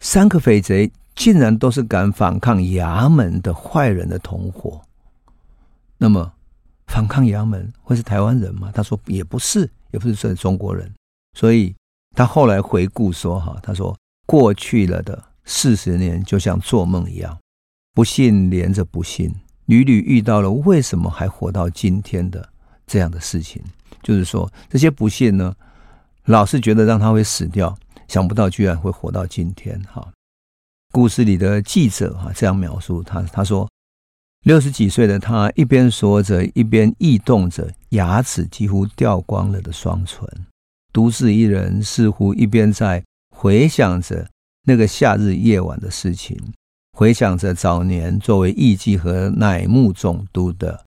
[0.00, 4.78] 三个匪贼竟然都是敢反抗衙门的坏人的同伙。
[5.96, 6.30] 那么，
[6.88, 10.92] 反抗衙门会是台湾人吗？”他说：“也不是，也不是说中国人。”
[11.32, 11.74] 所以
[12.14, 13.96] 他后来回顾说：“哈，他说
[14.26, 17.36] 过去了的。”四十年就像做梦一样，
[17.94, 19.34] 不幸连着不幸，
[19.66, 22.48] 屡屡遇到了为什么还活到今天的
[22.86, 23.62] 这样的事情。
[24.02, 25.54] 就是说，这些不幸呢，
[26.24, 27.76] 老是觉得让他会死掉，
[28.08, 29.80] 想不到居然会活到今天。
[29.82, 30.12] 哈，
[30.90, 33.68] 故事里的记者哈这样描述他，他说，
[34.44, 40.26] 六十几岁的他一边说着，一边异动着牙齿几乎掉光了的双唇，
[40.92, 43.04] 独自一人，似乎一边在
[43.36, 44.28] 回想着。
[44.64, 46.38] 那个夏日夜晚的事情，
[47.02, 50.84] 回想着早年作为艺妓和乃木总督的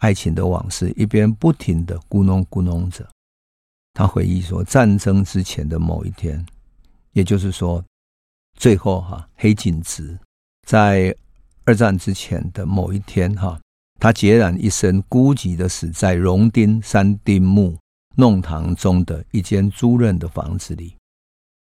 [0.00, 3.08] 爱情的往事，一边不停的咕哝咕哝着。
[3.94, 6.44] 他回忆说，战争之前的某一天，
[7.12, 7.80] 也就是说，
[8.58, 10.18] 最后哈黑井直
[10.66, 11.14] 在
[11.64, 13.60] 二战之前的某一天哈，
[14.00, 17.78] 他孑然一身，孤寂的死在荣町三丁目
[18.16, 20.96] 弄堂中的一间租赁的房子里。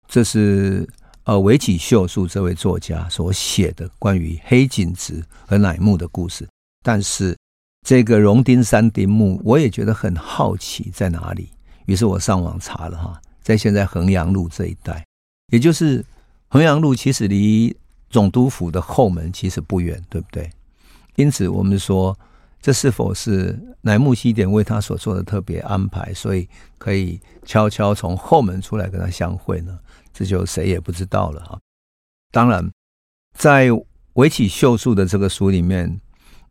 [0.07, 0.89] 这是。
[1.23, 6.47] 呃，尾崎秀树这位作家所写的关于黑井直和乃木的故事，
[6.83, 7.37] 但是
[7.85, 11.49] 这个荣町三丁目，我也觉得很好奇在哪里。
[11.85, 15.05] 于是我上网查了哈，在现在衡阳路这一带，
[15.51, 16.03] 也就是
[16.47, 17.75] 衡阳路，其实离
[18.09, 20.49] 总督府的后门其实不远，对不对？
[21.17, 22.17] 因此，我们说
[22.61, 26.47] 这是否是乃木希典为他所做的特别安排，所以
[26.79, 29.77] 可以悄悄从后门出来跟他相会呢？
[30.13, 31.59] 这就谁也不知道了哈。
[32.31, 32.71] 当然，
[33.37, 33.69] 在
[34.13, 35.99] 尾崎秀树的这个书里面，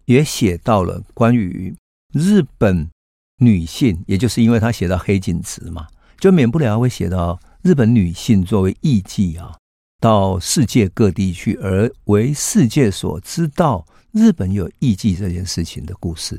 [0.05, 1.75] 也写到了关于
[2.13, 2.91] 日本
[3.39, 9.57] 女性，也就是因为他写到黑井直嘛，就免不了会写到日本女性作为艺妓啊，
[10.01, 16.39] 到世界各地去，而为世界所知道日本有艺妓这件事情的故事，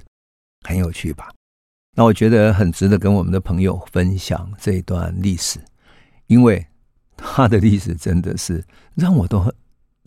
[0.67, 1.31] 很有趣吧？
[1.95, 5.59] 那我觉得很值得跟我们的朋友分享这一段历史，
[6.27, 6.63] 因为。
[7.23, 9.53] 他的历史真的是让我都很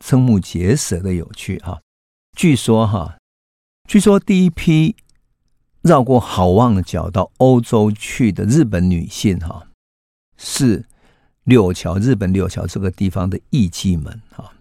[0.03, 1.81] 瞠目结舌的有趣哈。
[2.37, 3.17] 据说哈，
[3.89, 4.97] 据说第一批
[5.83, 9.69] 绕过好望角到欧洲去的日本女性哈，
[10.37, 10.85] 是
[11.45, 14.53] 柳桥，日本柳桥这个地方的艺妓们哈，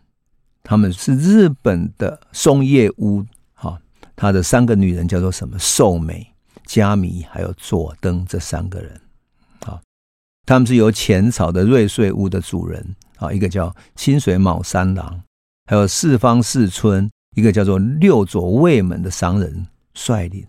[0.61, 3.81] 他们是日本的松叶屋哈，
[4.15, 5.57] 他的三个女人叫做什么？
[5.57, 6.33] 寿美、
[6.65, 9.01] 佳弥还有佐登这三个人。
[10.45, 15.21] 他们是由浅草的瑞穗屋的主人啊，一个叫清水卯三郎，
[15.67, 20.45] 还有四方四村一个叫做六左卫门的商人率领，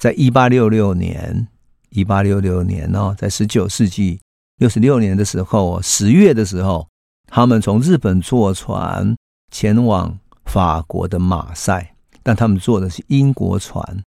[0.00, 1.46] 在一八六六年，
[1.90, 4.20] 一八六六年哦，在十九世纪
[4.56, 6.88] 六十六年的时候，十月的时候，
[7.28, 9.14] 他们从日本坐船
[9.52, 14.02] 前往法国的马赛，但他们坐的是英国船，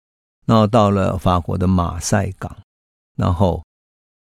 [0.46, 2.56] 然后到了法国的马赛港，
[3.18, 3.62] 然后。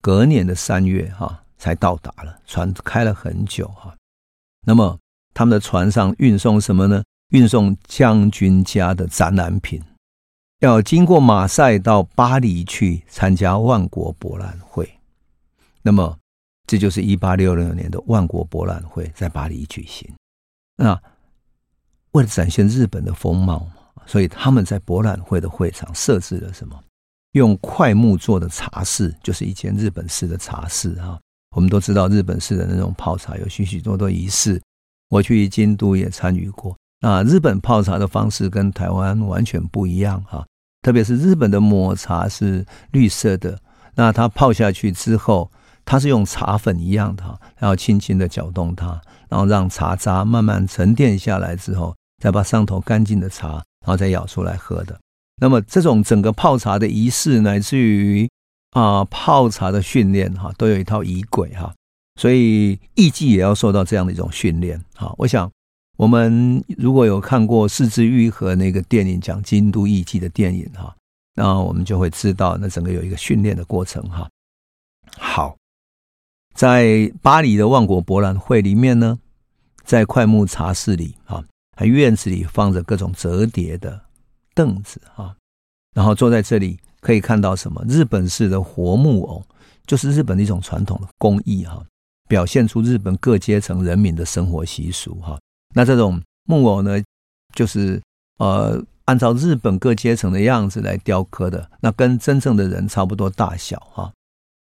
[0.00, 2.38] 隔年的三月，哈，才到达了。
[2.46, 3.94] 船开了很久，哈。
[4.66, 4.98] 那么
[5.34, 7.02] 他们的船上运送什么呢？
[7.30, 9.80] 运送将军家的展览品，
[10.58, 14.90] 要经过马赛到巴黎去参加万国博览会。
[15.80, 16.18] 那么
[16.66, 20.12] 这就是一八六六年的万国博览会在巴黎举行。
[20.76, 21.00] 那
[22.10, 26.82] 为了展现日本的风貌嘛，所以他们在博览会的会场设置了什么？
[27.33, 31.19] 用桧木做的茶室，就是一间日本式的茶室啊。
[31.57, 34.61] 我们都知道日本式的那种泡茶有许许多多仪式，
[35.09, 36.77] 我去京都也参与过。
[37.01, 40.47] 啊，日本泡茶的方式跟台湾完全不一样哈，
[40.83, 43.59] 特别是日本的抹茶是绿色的，
[43.95, 45.51] 那它泡下去之后，
[45.85, 54.97] 它是用茶粉一样的哈，然后轻轻的搅动它，然后让茶渣慢慢沉淀下来之后，再把上头干净的茶，然后再舀出来喝的。
[55.40, 58.31] 那么这种整个泡茶的仪式，乃至于
[58.70, 61.74] 啊泡茶的训练哈，都有一套仪轨哈，
[62.20, 65.50] 所以艺妓也要受到这样的一种训练哈，我想。
[65.96, 70.96] 我们如果有看过是枝裕和那个电影讲京都艺妓的电影哈，
[71.35, 74.26] 那我们就会知道那整个有一个训练的过程哈。
[75.18, 75.55] 好，
[76.55, 79.18] 在巴黎的万国博览会里面呢，
[79.85, 81.44] 在快木茶室里啊，
[81.76, 84.00] 还院子里放着各种折叠的
[84.61, 85.35] 凳子啊，
[85.94, 87.83] 然后坐在这里可以看到什么？
[87.88, 89.42] 日本式的活木偶，
[89.87, 91.83] 就是日本的一种传统的工艺哈，
[92.29, 95.40] 表现出日本各阶层人民的生活习俗哈。
[95.75, 97.03] 那这种木偶呢，
[97.55, 97.99] 就是
[98.37, 104.12] 呃，按照日本各阶层的样子来雕刻的，那跟真正的人差不多大小哈。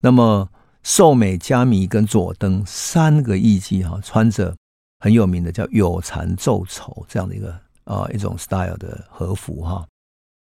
[0.00, 0.48] 那么
[0.82, 4.56] 寿美、加弥跟佐登三个艺妓哈，穿着
[5.00, 9.86] 很有名的叫有缠皱绸这样的一个啊、一种 style 的和服哈。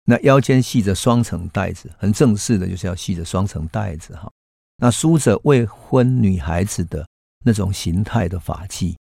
[0.06, 4.32] 那腰间系着双层带子，很正式的，就是要系着双层带子哈。
[4.77, 7.08] 那梳着未婚女孩子的
[7.45, 8.95] 那种形态的发髻。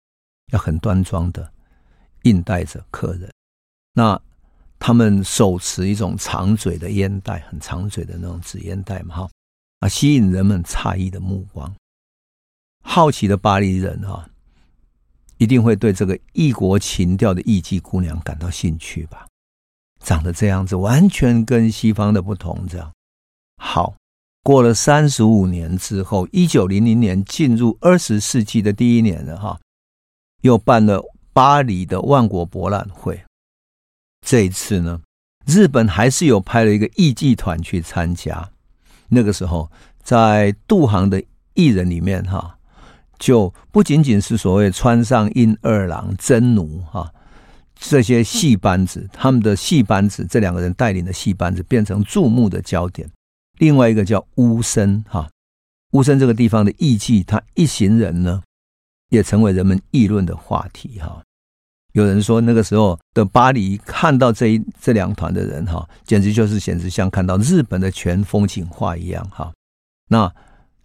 [0.52, 1.50] 要很端庄的
[2.24, 3.33] 应带着客人，
[3.94, 4.20] 那
[4.78, 9.31] 他们手持一种长嘴的烟袋，很长嘴的那种纸烟袋嘛，哈
[9.81, 11.74] 啊，吸引人们诧异的目光。
[12.85, 14.28] 好奇的巴黎人哈，
[15.42, 19.26] 一定会对这个异国情调的艺妓姑娘感到兴趣吧？
[19.98, 22.64] 长得这样子，完全跟西方的不同。
[22.68, 22.92] 这样
[23.57, 23.96] 好，
[24.44, 29.59] 过了三十五年之后，一九零零年进入二十世纪的第一年了，哈。
[30.42, 31.02] 又办了
[31.33, 33.24] 巴黎的万国博览会，
[34.26, 35.00] 这一次呢，
[35.46, 38.50] 日本还是有派了一个艺妓团去参加。
[39.09, 39.70] 那个时候，
[40.02, 41.22] 在渡航的
[41.55, 42.59] 艺人里面，哈，
[43.22, 47.08] 就不仅仅是所谓川上印二郎、真奴哈
[47.76, 53.08] 这些戏班子，他们的戏班子这两个人带领的戏班子变成注目的焦点。
[53.58, 55.30] 另外一个叫乌森哈，
[55.92, 58.42] 乌森这个地方的艺妓，他一行人呢。
[59.11, 61.22] 也成为人们议论的话题哈。
[61.92, 69.52] 有人说，那个时候的巴黎看到这一这两团的人哈，简直就是简直像看到日本的全风景画一样哈。
[70.08, 70.32] 那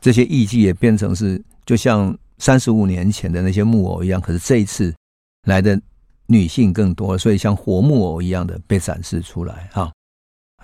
[0.01, 4.93] 这些艺妓也变成是就像三十五年前的那些木偶一样，可是这一次
[5.47, 5.79] 来的
[6.27, 9.91] 女性更多，所以像活木偶一样的被展示出来哈。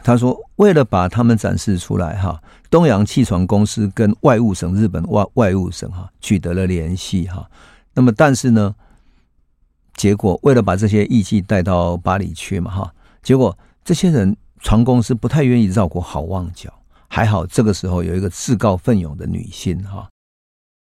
[0.03, 7.49] 他说：“为了把他们展示出来，哈，东洋汽船公司跟外务省日本外外务省哈取得了联系，哈。
[7.93, 8.75] 那么，但是呢，
[9.95, 16.73] 结果为了把这些艺妓带到巴黎去嘛，哈，结果这些人船公司不太愿意绕过好望角。
[17.07, 20.09] 还好这个时候有一个自告奋勇的女性，哈，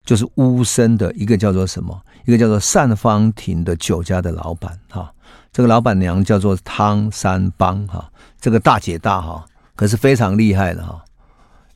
[0.03, 5.13] 就是乌森的一个叫做什么，一个叫做善芳亭的酒家的老板，哈。
[5.51, 8.11] 这个老板娘叫做汤三邦，哈。”
[8.41, 11.01] 这个大姐大哈，可是非常厉害的哈。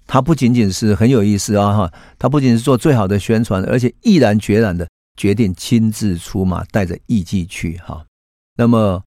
[0.05, 4.85] 她不仅仅是很有意思啊哈，她不仅是做最好的宣传，而且毅然决然的
[5.15, 8.05] 决定亲自出马，带着艺妓去哈。
[8.57, 9.01] 那么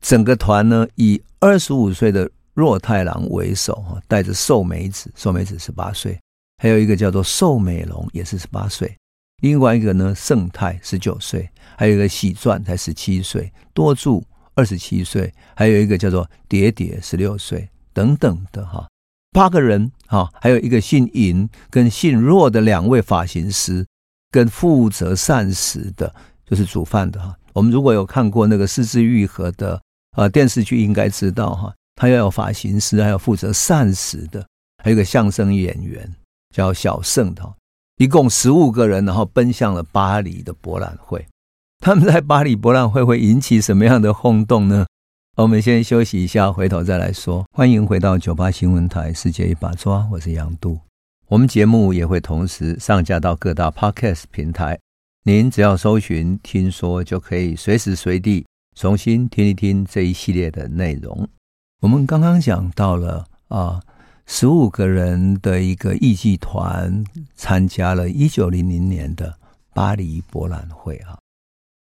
[0.00, 6.18] 整个团呢，以二十五岁的若太郎为首哈，带着寿美子，寿美子十八岁，
[6.64, 8.96] 还有一个叫做寿美龙，也是十八岁。
[9.42, 11.46] 另外一个呢，盛泰十九岁，
[11.76, 14.24] 还有一个喜传才十七岁，多助。
[14.54, 18.88] 二十七岁，还有一个叫做蝶蝶，十六岁，等等的哈，
[19.32, 23.84] 八个人哈，还有一个姓尹跟姓若的两位发型师，
[24.30, 26.14] 跟负责膳食的，
[26.46, 27.36] 就是煮饭的哈。
[27.52, 29.78] 我们如果有看过那个是枝裕和的
[30.12, 34.46] 啊电视剧，应该知道哈，他要有发型师，还有负责膳食的，
[34.82, 36.08] 还有一个相声演员
[36.54, 37.42] 叫小圣的，
[37.96, 41.26] 一共十五个人，然后奔向了巴黎的博览会。
[41.80, 44.86] 他们在巴黎博览会会引起什么样的轰动呢？
[45.36, 47.44] 我们先休息一下，回头再来说。
[47.52, 50.78] 欢迎回到九八新闻台《世界一把抓》，我是杨渡。
[51.26, 54.78] 我们节目也会同时上架到各大 Podcast 平台，
[55.24, 61.28] 您只要搜寻“听说”，就可以随时随地重新听一听这一系列的内容。
[61.80, 63.82] 我们刚刚讲到了啊，
[64.26, 67.04] 十五个人的一个艺妓团
[67.34, 69.38] 参加了一九零零年的
[69.72, 71.18] 巴黎博览会啊。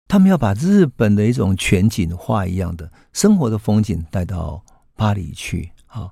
[0.07, 4.61] 他们要把日本的一种全景画一样的生活的风景带到
[4.95, 6.11] 巴黎去啊，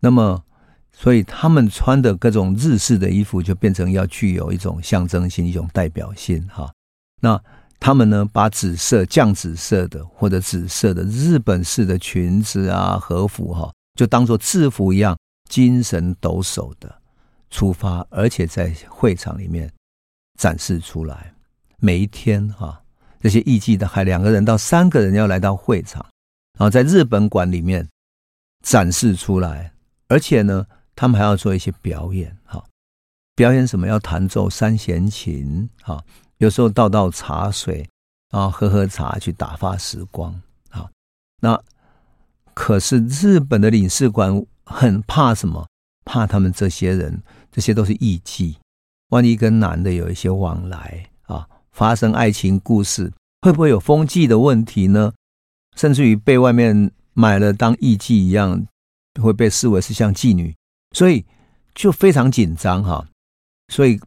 [0.00, 0.44] 那么，
[0.92, 6.72] 所以他们穿的各种日式的衣服就变成要具有一种象征性、一种代表性哈。
[7.20, 7.40] 那
[7.80, 15.18] 他们呢把紫色、酱紫色的或者紫色的日本式的裙子啊、和服哈、就当做制服一样，
[15.52, 16.90] 精神抖擞的
[17.50, 19.70] 出发，而且在会场里面
[20.38, 21.34] 展示出来。
[21.76, 22.82] 每一天哈、
[23.20, 26.00] 这些艺妓的还两个人到三个人要来到会场，
[26.58, 27.86] 然后在日本馆里面
[28.62, 29.70] 展示出来，
[30.08, 32.64] 而且呢，他们还要做一些表演哈。
[33.34, 33.86] 表演什么？
[33.86, 36.02] 要弹奏三弦琴哈，
[36.38, 37.86] 有时候倒倒茶水
[38.30, 40.32] 啊，喝喝茶去打发时光
[40.70, 40.88] 啊。
[41.40, 41.62] 那
[42.54, 45.66] 可是日本的领事馆很怕什么？
[46.04, 48.56] 怕他们这些人，这些都是艺妓，
[49.10, 51.48] 万一跟男的有一些往来啊。
[51.70, 55.12] 发生爱情故事，会不会有风纪的问题呢？
[55.76, 58.66] 甚至于被外面买了当艺妓一样，
[59.20, 60.54] 会被视为是像妓女，
[60.94, 61.24] 所以
[61.74, 63.06] 就非常紧张哈。
[63.68, 63.98] 所以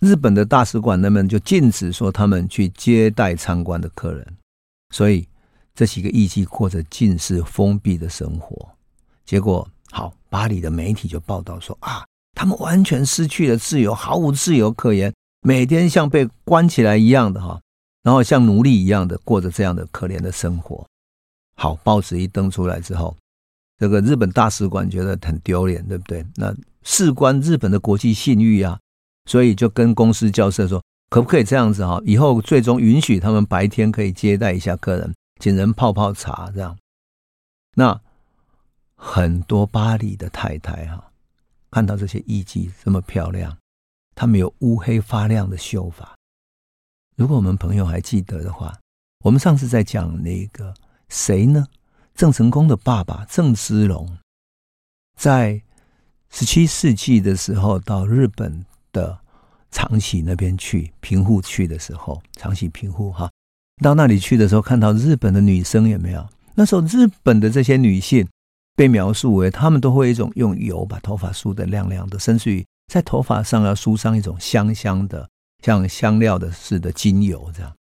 [0.00, 4.36] 日本的大使馆那边就禁止说他们去接待参观的客人。
[4.90, 5.26] 所以
[5.74, 8.68] 这几个艺妓过着近似封闭的生活。
[9.24, 15.12] 结果好，巴黎的媒体就报道说啊，他们完全失去了自由，毫无自由可言。
[15.42, 17.60] 每天像被关起来一样的哈，
[18.02, 20.86] 然后像奴隶一样的过着这样的可怜的生活。
[21.56, 23.14] 好，报纸一登出来之后，
[23.78, 26.24] 这个日本大使馆觉得很丢脸，对不对？
[26.36, 28.78] 那事关日本的国际信誉啊，
[29.26, 32.00] 所以就跟公司交涉说，可不可以这样子哈？
[32.06, 36.78] 以后最终允许他们白天可以接待一下客人，请人泡泡茶这样。
[37.74, 38.00] 那
[39.04, 41.10] 很多巴黎的太太哈，
[41.72, 43.58] 看到这些艺妓这么漂亮。
[44.14, 46.14] 他们有乌黑发亮的秀发。
[47.16, 48.78] 如果我们朋友还记得的话，
[49.24, 50.72] 我们上次在讲那个
[51.08, 51.66] 谁呢？
[52.14, 54.18] 郑成功的爸爸郑芝龙，
[55.18, 55.60] 在
[56.30, 59.18] 十七世纪的时候到日本的
[59.72, 63.28] 长崎那边去平户去的时候，长崎平户哈，
[63.82, 66.28] 到那里去的时候，看到日本的女生有没有？
[66.54, 68.28] 那时候日本的这些女性
[68.74, 72.64] 被描述为，他们都会一种用油把头发梳得亮亮的，甚至于。
[72.88, 75.26] 在头发上要梳上一种香香的，
[75.64, 77.74] 像香料的似的精油这样。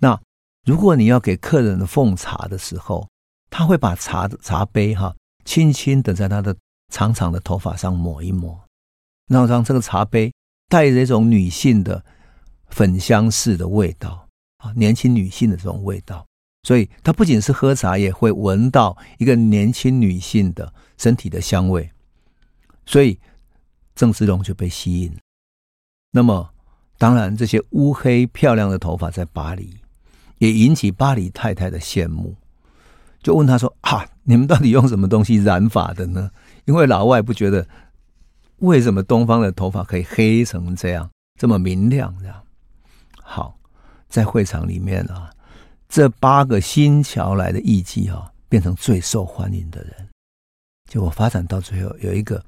[0.00, 0.20] 那
[0.64, 3.06] 如果你要给客人的奉茶的时候，
[3.48, 6.56] 他会把茶的茶杯哈，轻轻的在他的
[6.92, 8.58] 长长的头发上抹一抹，
[9.28, 10.32] 然后让这个茶杯
[10.68, 12.04] 带着一种女性的
[12.70, 14.26] 粉香似的味道
[14.58, 16.26] 啊，年轻女性的这种味道。
[16.66, 21.88] 所以他不仅是喝茶，也会闻到一个年轻女性的身体的香味。
[22.84, 23.16] 所以。
[23.98, 25.16] 郑芝龙就被吸引，
[26.10, 26.50] 那么
[26.98, 29.74] 当然这些乌黑漂亮的头发在巴黎
[30.36, 32.36] 也引起巴黎太太的羡慕，
[33.22, 36.30] 就问他说：“啊，你们到底用什么东西染发的呢？
[36.66, 37.66] 因为老外不觉得
[38.58, 41.08] 为什么东方的头发可以黑成这样，
[41.40, 42.42] 这么明亮这样。”
[43.24, 43.58] 好，
[44.10, 45.30] 在会场里面啊，
[45.88, 50.08] 这八个新桥来的艺妓啊，变成最受欢迎的人，
[50.90, 52.44] 结果发展到最后有一个。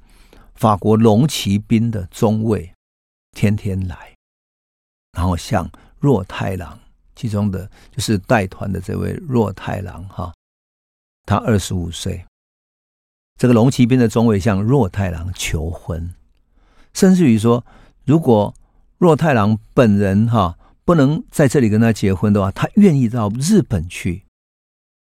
[0.55, 2.69] 法国龙骑兵的中尉
[3.31, 4.13] 天天来，
[5.13, 6.77] 然后向若太郎，
[7.15, 7.65] 其中的
[7.95, 10.33] 就是带团的这位若太郎哈，
[11.25, 12.25] 他二十五岁。
[13.37, 16.13] 这个龙骑兵的中尉向若太郎求婚，
[16.93, 17.65] 甚至于说，
[18.03, 18.53] 如果
[18.97, 20.58] 若太郎本人哈
[20.89, 24.25] 不能在这里跟他结婚的话，他愿意到日本去。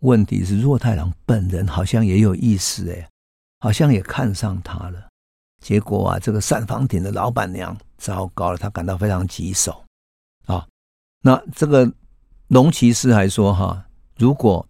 [0.01, 3.07] 问题是若太郎本人好像也有意思哎，
[3.59, 5.07] 好像也看上他了。
[5.61, 9.85] 结果啊，这个膳房町的老板娘糟糕了，他感到非常棘手
[10.47, 10.67] 啊。
[11.21, 11.87] 那这个
[12.47, 13.85] 龙骑士还说哈，
[14.17, 14.65] 如果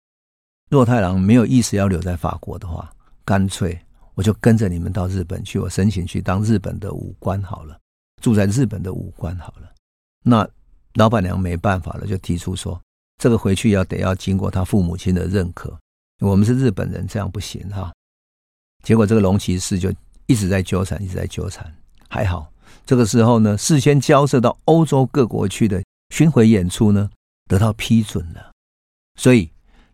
[0.70, 2.92] 若太郎没有意思要留在法国的话，
[3.24, 3.80] 干脆
[4.16, 7.80] 我就跟着你们到日本去，我申请去当日本的武官好了，
[8.22, 9.72] 住在日本的武官好了。
[10.22, 10.46] 那
[10.96, 12.82] 老板娘没办法了，就提出说，
[13.22, 15.78] 这个回去要得要经过他父母亲的认可，
[16.20, 17.94] 我们是日本人，这样不行哈。
[18.84, 19.94] 结果这个龙骑士就。
[20.28, 21.72] 一直在纠缠，一直在纠缠。
[22.10, 22.52] 还好，
[22.84, 27.08] 这个时候呢，事先交涉到欧洲各国去的巡回演出呢，
[27.48, 28.52] 得到批准了。
[29.20, 29.48] 所以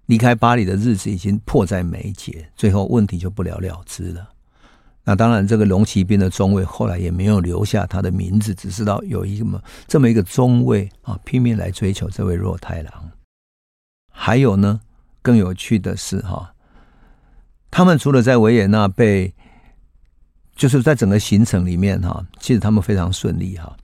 [0.05, 4.29] 离开巴黎的日子已经迫在眉睫，最后问题就不了了之了。
[5.03, 13.11] 那当然，这个龙骑兵的中尉后来也没有留下他的名字，只知道有一个这么一个中尉啊，拼命来追求这位若太郎。
[14.11, 14.79] 还有呢，
[15.23, 16.53] 更有趣的是哈，
[17.71, 19.33] 他们除了在维也纳被
[20.55, 23.75] 就是在整个行程里面哈，其实他们非常顺利哈，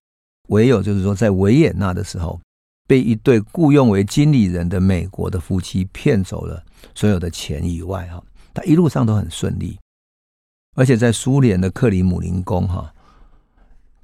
[0.50, 2.40] 唯有就是说在维也纳的时候，
[2.86, 6.64] 被一对雇佣为经理人的美国的夫妻骗走了
[6.94, 9.80] 所有的钱以外哈，他一路上都很顺利，
[10.78, 12.94] 而且在苏联的克里姆林宫哈，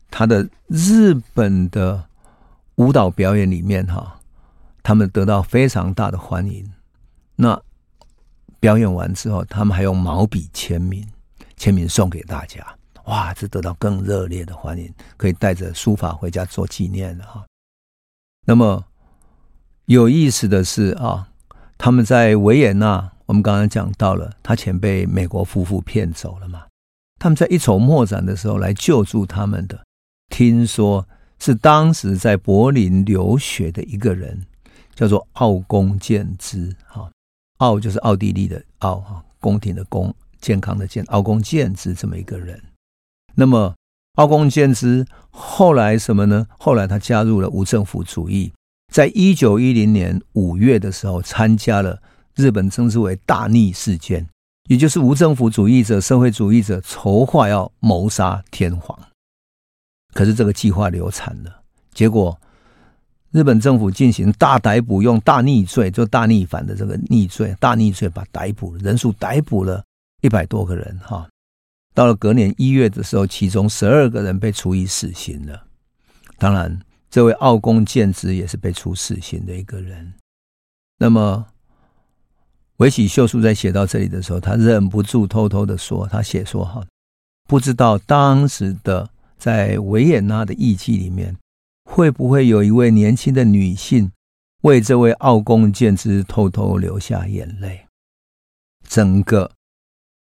[0.10, 2.04] 他的日本的
[2.76, 4.20] 舞蹈表演里面哈，
[4.82, 6.68] 他们得到非常大的欢迎。
[7.36, 7.62] 那
[8.60, 11.08] 表演完之后，他们还用毛笔签名，
[11.58, 12.66] 签名送给大家。
[13.06, 17.46] 哇，这得到更热烈的欢迎，可以带着书法回家做纪念了哈。
[18.48, 18.84] 那么
[19.86, 21.30] 有意思的是啊，
[21.78, 26.64] 他们在维也纳，我们刚刚讲到了，他钱被美国夫妇骗走了嘛。
[27.20, 29.82] 他们在一筹莫展的时候来救助他们的，
[30.30, 31.08] 听说
[31.40, 34.46] 是当时在柏林留学的一个人，
[34.94, 37.10] 叫做奥公健之哈。
[37.60, 42.62] 奥就是奥地利的奥哈，宫廷的宫，健康的健，奥公健之这么一个人。
[43.36, 43.74] 那么，
[44.16, 46.46] 奥公健之后来什么呢？
[46.60, 48.52] 后来他加入了无政府主义，
[48.92, 52.02] 在一九一零年五月的时候，参加了
[52.36, 54.28] 日本称之为大逆事件，
[54.68, 58.98] 也就是无政府主义者、社会主义者筹划要谋杀天皇。
[60.14, 61.62] 可是这个计划流产了，
[61.94, 62.40] 结果
[63.32, 69.84] 日本政府进行大逮捕，用大逆罪，就大逆反的这个逆罪，大逆罪把逮捕人数逮捕了
[70.22, 71.28] 一百多个人，哈。
[71.96, 75.64] 到了隔年一月的时候，其中十二个人被处以死刑了。
[76.38, 76.80] 当然，
[77.10, 80.14] 这位奥公健之也是被处死刑的一个人。
[80.98, 81.46] 那么，
[82.84, 86.86] 尾崎秀树在写到这里的时候，他忍不住偷偷的说：“他写说哈，
[87.48, 91.38] 不知道当时的在维也纳的艺妓里面，
[91.86, 94.12] 会不会有一位年轻的女性
[94.64, 97.86] 为这位奥公健之偷偷流下眼泪？
[98.86, 99.52] 整个。”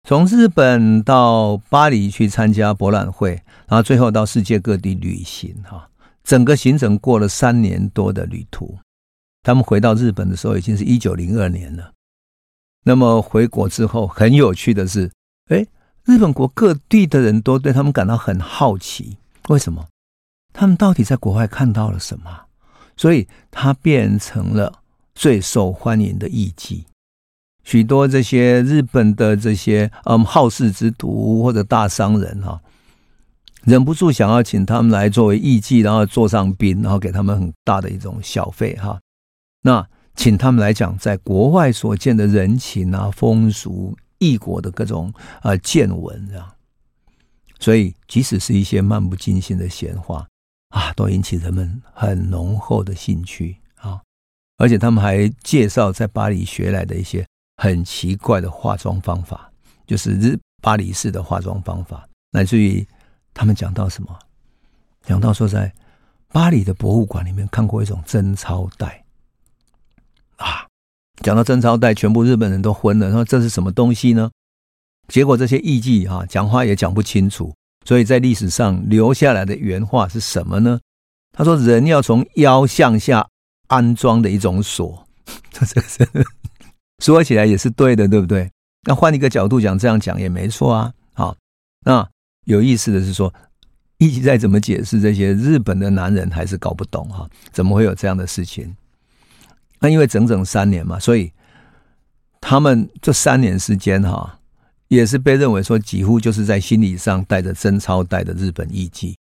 [0.07, 3.31] 从日本到巴黎去参加博览会，
[3.67, 5.89] 然后最后到世界各地旅行，哈，
[6.23, 8.77] 整个行程过了三年多的旅途。
[9.43, 11.91] 他们回到日本的时候，已经是一九零二年了。
[12.88, 15.11] 那么回国之后，很有趣的是，
[15.49, 15.67] 哎，
[16.05, 19.17] 日本国各地的人都对他们感到很好奇，
[19.49, 19.85] 为什么？
[20.53, 22.45] 他们到底在国外看到了什么？
[22.95, 24.79] 所以，他变成了
[25.13, 26.85] 最受欢迎的艺伎。
[27.65, 32.61] 许多这些日本的这些嗯好事之徒或者大商人哈，
[33.65, 38.97] 忍不住想要请他们来作为艺伎，然后坐上宾，然后给他们很大的一种小费哈。
[39.63, 39.85] 那
[40.18, 46.51] 请他们来讲在国外所见的人情啊、风俗、异国的各种啊见闻这样。
[47.59, 50.28] 所以，即使是一些漫不经心的闲话
[50.70, 54.01] 啊，都引起人们很浓厚的兴趣啊。
[54.57, 57.26] 而且，他们还介绍在巴黎学来的一些。
[57.59, 59.51] 很奇怪的化妆方法，
[59.88, 62.88] 就是日巴黎式的化妆方法，乃至于
[63.34, 64.15] 他们讲到什么？
[65.01, 65.74] 讲到说在
[66.28, 69.03] 巴黎的博物馆里面看过一种贞操带
[70.38, 70.65] 啊，
[71.21, 74.31] 讲到贞操带，全部日本人都昏了，说这是什么东西呢？
[75.07, 77.53] 结果这些艺伎啊，讲话也讲不清楚，
[77.85, 80.79] 所以在历史上留下来的原话是什么呢？
[81.33, 83.27] 他说：“人要从腰向下
[83.67, 85.07] 安装的一种锁。
[85.53, 86.07] ”这这。
[87.03, 88.49] 说起来也是对的，对不对？
[88.88, 90.91] 那换一个角度讲，这样讲也没错啊。
[91.13, 91.35] 好，
[91.85, 92.07] 那
[92.45, 93.31] 有意思的是说，
[93.99, 98.75] 艺伎再怎么解释这些，日本的男人还是搞不懂哈，怎么会有这样的事情？
[99.80, 101.32] 那因为整整三年嘛，所以
[102.41, 104.39] 他们这三年时间哈，
[104.88, 109.15] 也是被认为说几乎就是在心理上带着贞操带的日本艺伎。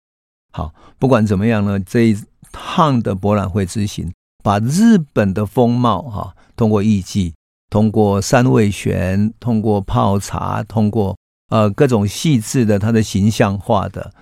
[0.53, 2.19] 好，不管怎么样呢，这一
[2.51, 7.35] 趟的博览会之行，把日本的风貌哈，通过艺伎。
[7.69, 11.19] 通过三味弦，通过泡茶，通过
[11.51, 14.15] 呃各种细致的它的形象化的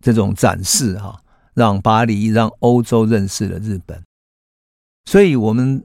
[0.00, 1.20] 这种展示哈，
[1.52, 4.00] 让巴黎让欧洲认识了日本。
[5.04, 5.84] 所以，我们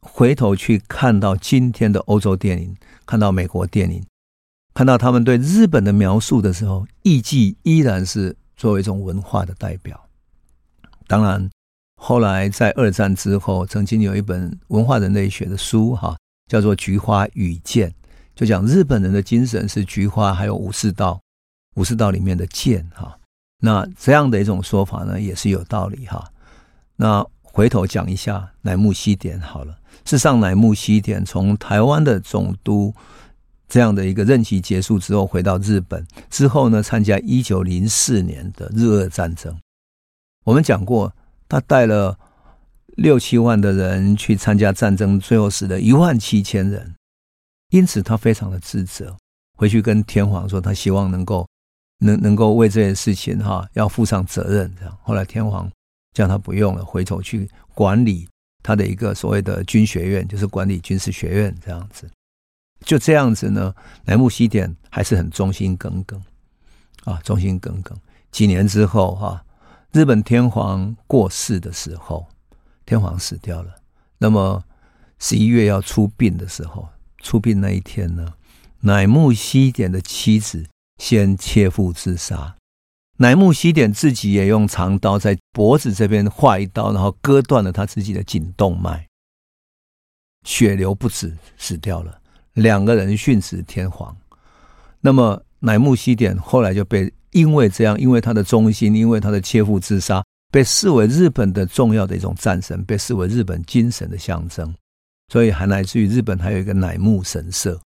[0.00, 4.04] 回头去看到今天的欧洲电影，看到美国电影，
[4.74, 10.08] 看到他们对日本的描述的时候，艺伎依然是作为一种文化的代表。
[11.06, 11.50] 当然，
[11.96, 16.16] 后来在二战之后，曾经有一本文化人类学的书哈。
[16.46, 17.88] 叫做《菊花与剑》，
[18.34, 21.18] 就讲日本人的精神是菊花，还有武士道，
[21.76, 23.18] 武士道里面的剑哈。
[23.62, 26.30] 那这样的一种说法呢，也是有道理哈。
[26.96, 29.78] 那回头讲一下乃木希典好了。
[30.04, 32.92] 事实上，乃木希典从台湾的总督
[33.68, 39.56] 这样的一个任期结束之后，回到日本之后呢，参加一九零四年的日俄战争。
[40.42, 41.14] 我们讲过，
[41.48, 42.18] 他带了。
[42.96, 46.94] 六七万的人去参加战争，最后死了一万七千人，
[47.70, 49.16] 因此他非常的自责，
[49.58, 51.44] 回去跟天皇说，他希望能够
[51.98, 54.72] 能能够为这件事情哈要负上责任。
[54.78, 55.68] 这样，后来天皇
[56.14, 58.26] 叫他不用了，回头去管理
[58.62, 62.08] 他的一个所谓的军学院，就是管理军事学院这样子。
[62.80, 63.74] 就这样子呢，
[64.06, 66.22] 乃木希典还是很忠心耿耿
[67.04, 67.94] 啊，忠心耿耿。
[68.30, 69.44] 几年之后哈，
[69.92, 72.26] 日本天皇过世的时候。
[72.86, 73.76] 天皇死掉了，
[74.18, 74.62] 那么
[75.18, 76.86] 十一月要出殡的时候，
[77.16, 78.34] 出殡那一天呢，
[78.80, 80.66] 乃木希典的妻子
[80.98, 82.54] 先切腹自杀，
[83.16, 89.06] 乃木希典自己也用长刀在脖子这边划一刀，然后割断了他自己的颈动脉，
[90.44, 92.20] 血流不止，死掉了。
[92.54, 94.16] 两个人殉职天皇。
[95.00, 100.24] 那么乃木希典后来就被因为这样，因为他的忠心，因为他的切腹自杀。
[100.50, 104.72] 被视为日本的重要的一种战神，被视为日本精神的象征，
[105.32, 107.80] 所以还来自于日本还有一个乃木神社。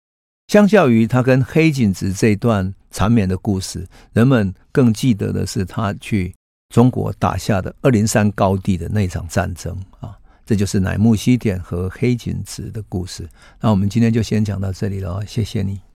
[0.49, 6.33] 相较于他跟黑井子这段缠绵的故事，人们更记得的是他去
[6.69, 13.29] 中国打下的二零三高地的那场战争啊，这就是乃木希典和黑井子的故事。
[13.61, 15.81] 那我们今天就先讲到这里了，谢谢你。